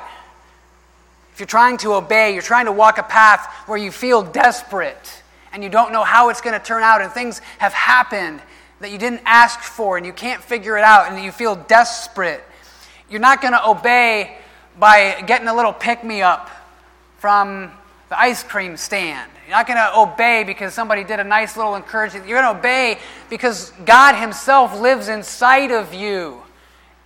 If 1.32 1.40
you're 1.40 1.46
trying 1.46 1.78
to 1.78 1.94
obey, 1.94 2.34
you're 2.34 2.42
trying 2.42 2.66
to 2.66 2.72
walk 2.72 2.98
a 2.98 3.02
path 3.02 3.46
where 3.66 3.78
you 3.78 3.90
feel 3.90 4.22
desperate 4.22 5.22
and 5.52 5.62
you 5.62 5.70
don't 5.70 5.92
know 5.92 6.04
how 6.04 6.30
it's 6.30 6.40
going 6.40 6.58
to 6.58 6.64
turn 6.64 6.82
out, 6.82 7.02
and 7.02 7.12
things 7.12 7.40
have 7.58 7.74
happened 7.74 8.40
that 8.82 8.90
you 8.90 8.98
didn't 8.98 9.22
ask 9.24 9.60
for 9.60 9.96
and 9.96 10.04
you 10.04 10.12
can't 10.12 10.42
figure 10.42 10.76
it 10.76 10.84
out, 10.84 11.10
and 11.10 11.24
you 11.24 11.32
feel 11.32 11.54
desperate, 11.54 12.44
you're 13.08 13.20
not 13.20 13.40
going 13.40 13.52
to 13.52 13.68
obey 13.68 14.36
by 14.78 15.22
getting 15.26 15.48
a 15.48 15.54
little 15.54 15.72
pick 15.72 16.04
me 16.04 16.22
up 16.22 16.50
from 17.18 17.70
the 18.08 18.20
ice 18.20 18.42
cream 18.42 18.76
stand. 18.76 19.30
You're 19.46 19.56
not 19.56 19.66
going 19.66 19.78
to 19.78 19.98
obey 19.98 20.44
because 20.44 20.74
somebody 20.74 21.04
did 21.04 21.20
a 21.20 21.24
nice 21.24 21.56
little 21.56 21.76
encouragement. 21.76 22.26
You're 22.26 22.40
going 22.40 22.54
to 22.54 22.58
obey 22.58 22.98
because 23.30 23.70
God 23.84 24.14
Himself 24.14 24.78
lives 24.80 25.08
inside 25.08 25.70
of 25.70 25.94
you 25.94 26.42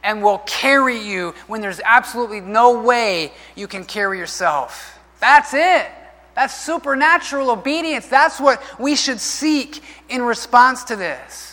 and 0.03 0.23
will 0.23 0.39
carry 0.39 0.99
you 0.99 1.35
when 1.47 1.61
there's 1.61 1.81
absolutely 1.85 2.41
no 2.41 2.81
way 2.81 3.33
you 3.55 3.67
can 3.67 3.85
carry 3.85 4.19
yourself. 4.19 4.99
That's 5.21 5.53
it. 5.53 5.87
That's 6.35 6.55
supernatural 6.55 7.51
obedience. 7.51 8.07
That's 8.07 8.41
what 8.41 8.63
we 8.79 8.97
should 8.97 9.21
seek 9.21 9.83
in 10.09 10.23
response 10.23 10.85
to 10.85 10.97
this. 10.97 11.46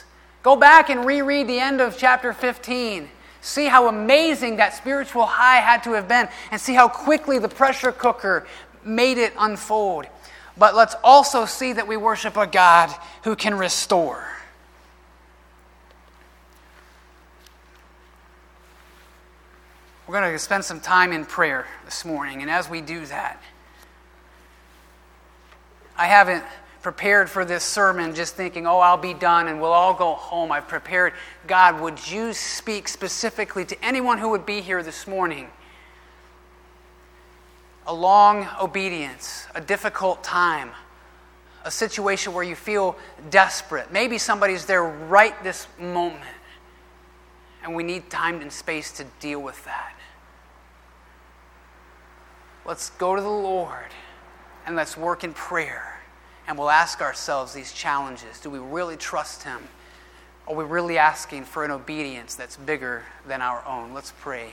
Go 0.44 0.58
back 0.58 0.90
and 0.90 1.06
reread 1.06 1.48
the 1.48 1.60
end 1.60 1.80
of 1.80 1.98
chapter 1.98 2.34
15. 2.34 3.10
See 3.40 3.66
how 3.66 3.88
amazing 3.88 4.58
that 4.58 4.74
spiritual 4.74 5.26
high 5.26 5.62
had 5.62 5.84
to 5.84 5.94
have 5.94 6.08
been, 6.08 6.28
and 6.52 6.60
see 6.60 6.74
how 6.74 6.90
quickly 6.90 7.40
the 7.40 7.50
pressure 7.50 7.94
cooker 7.94 8.46
made 8.84 9.18
it 9.18 9.34
unfold. 9.40 10.06
But 10.58 10.76
let's 10.76 10.96
also 11.04 11.46
see 11.46 11.74
that 11.74 11.88
we 11.88 11.98
worship 11.98 12.38
a 12.38 12.46
God 12.46 12.94
who 13.24 13.36
can 13.36 13.56
restore. 13.56 14.28
We're 20.06 20.20
going 20.20 20.32
to 20.32 20.40
spend 20.40 20.66
some 20.66 20.82
time 20.82 21.14
in 21.14 21.26
prayer 21.26 21.66
this 21.86 22.04
morning, 22.04 22.42
and 22.42 22.52
as 22.52 22.70
we 22.70 22.82
do 22.82 23.06
that, 23.06 23.42
I 25.98 26.08
haven't 26.08 26.44
prepared 26.84 27.30
for 27.30 27.46
this 27.46 27.64
sermon 27.64 28.14
just 28.14 28.36
thinking, 28.36 28.68
oh, 28.68 28.78
I'll 28.78 28.98
be 28.98 29.14
done 29.14 29.48
and 29.48 29.60
we'll 29.60 29.72
all 29.72 29.94
go 29.94 30.14
home. 30.14 30.52
I've 30.52 30.68
prepared. 30.68 31.14
God, 31.48 31.80
would 31.80 32.12
you 32.12 32.34
speak 32.34 32.90
specifically 32.90 33.64
to 33.66 33.84
anyone 33.84 34.18
who 34.18 34.30
would 34.30 34.46
be 34.46 34.60
here 34.60 34.84
this 34.84 35.08
morning? 35.08 35.48
A 37.88 37.94
long 37.94 38.48
obedience, 38.62 39.48
a 39.56 39.62
difficult 39.62 40.24
time, 40.24 40.72
a 41.64 41.72
situation 41.72 42.34
where 42.34 42.44
you 42.44 42.56
feel 42.56 42.98
desperate. 43.30 43.92
Maybe 43.92 44.18
somebody's 44.18 44.66
there 44.66 44.84
right 44.84 45.42
this 45.42 45.68
moment, 45.80 46.24
and 47.64 47.74
we 47.74 47.84
need 47.84 48.10
time 48.10 48.42
and 48.42 48.52
space 48.52 48.92
to 48.94 49.06
deal 49.22 49.42
with 49.42 49.64
that. 49.64 49.96
Let's 52.66 52.90
go 52.92 53.16
to 53.16 53.22
the 53.22 53.28
Lord 53.28 53.92
and 54.66 54.76
let's 54.76 54.98
work 54.98 55.24
in 55.24 55.34
prayer 55.34 55.93
and 56.48 56.58
we'll 56.58 56.70
ask 56.70 57.02
ourselves 57.02 57.54
these 57.54 57.72
challenges 57.74 58.40
Do 58.40 58.50
we 58.50 58.60
really 58.60 58.98
trust 58.98 59.44
Him? 59.44 59.60
Are 60.48 60.56
we 60.56 60.64
really 60.64 60.98
asking 60.98 61.46
for 61.46 61.64
an 61.64 61.72
obedience 61.72 62.36
that's 62.36 62.58
bigger 62.58 63.04
than 63.28 63.42
our 63.42 63.66
own? 63.66 63.94
Let's 63.94 64.12
pray. 64.20 64.52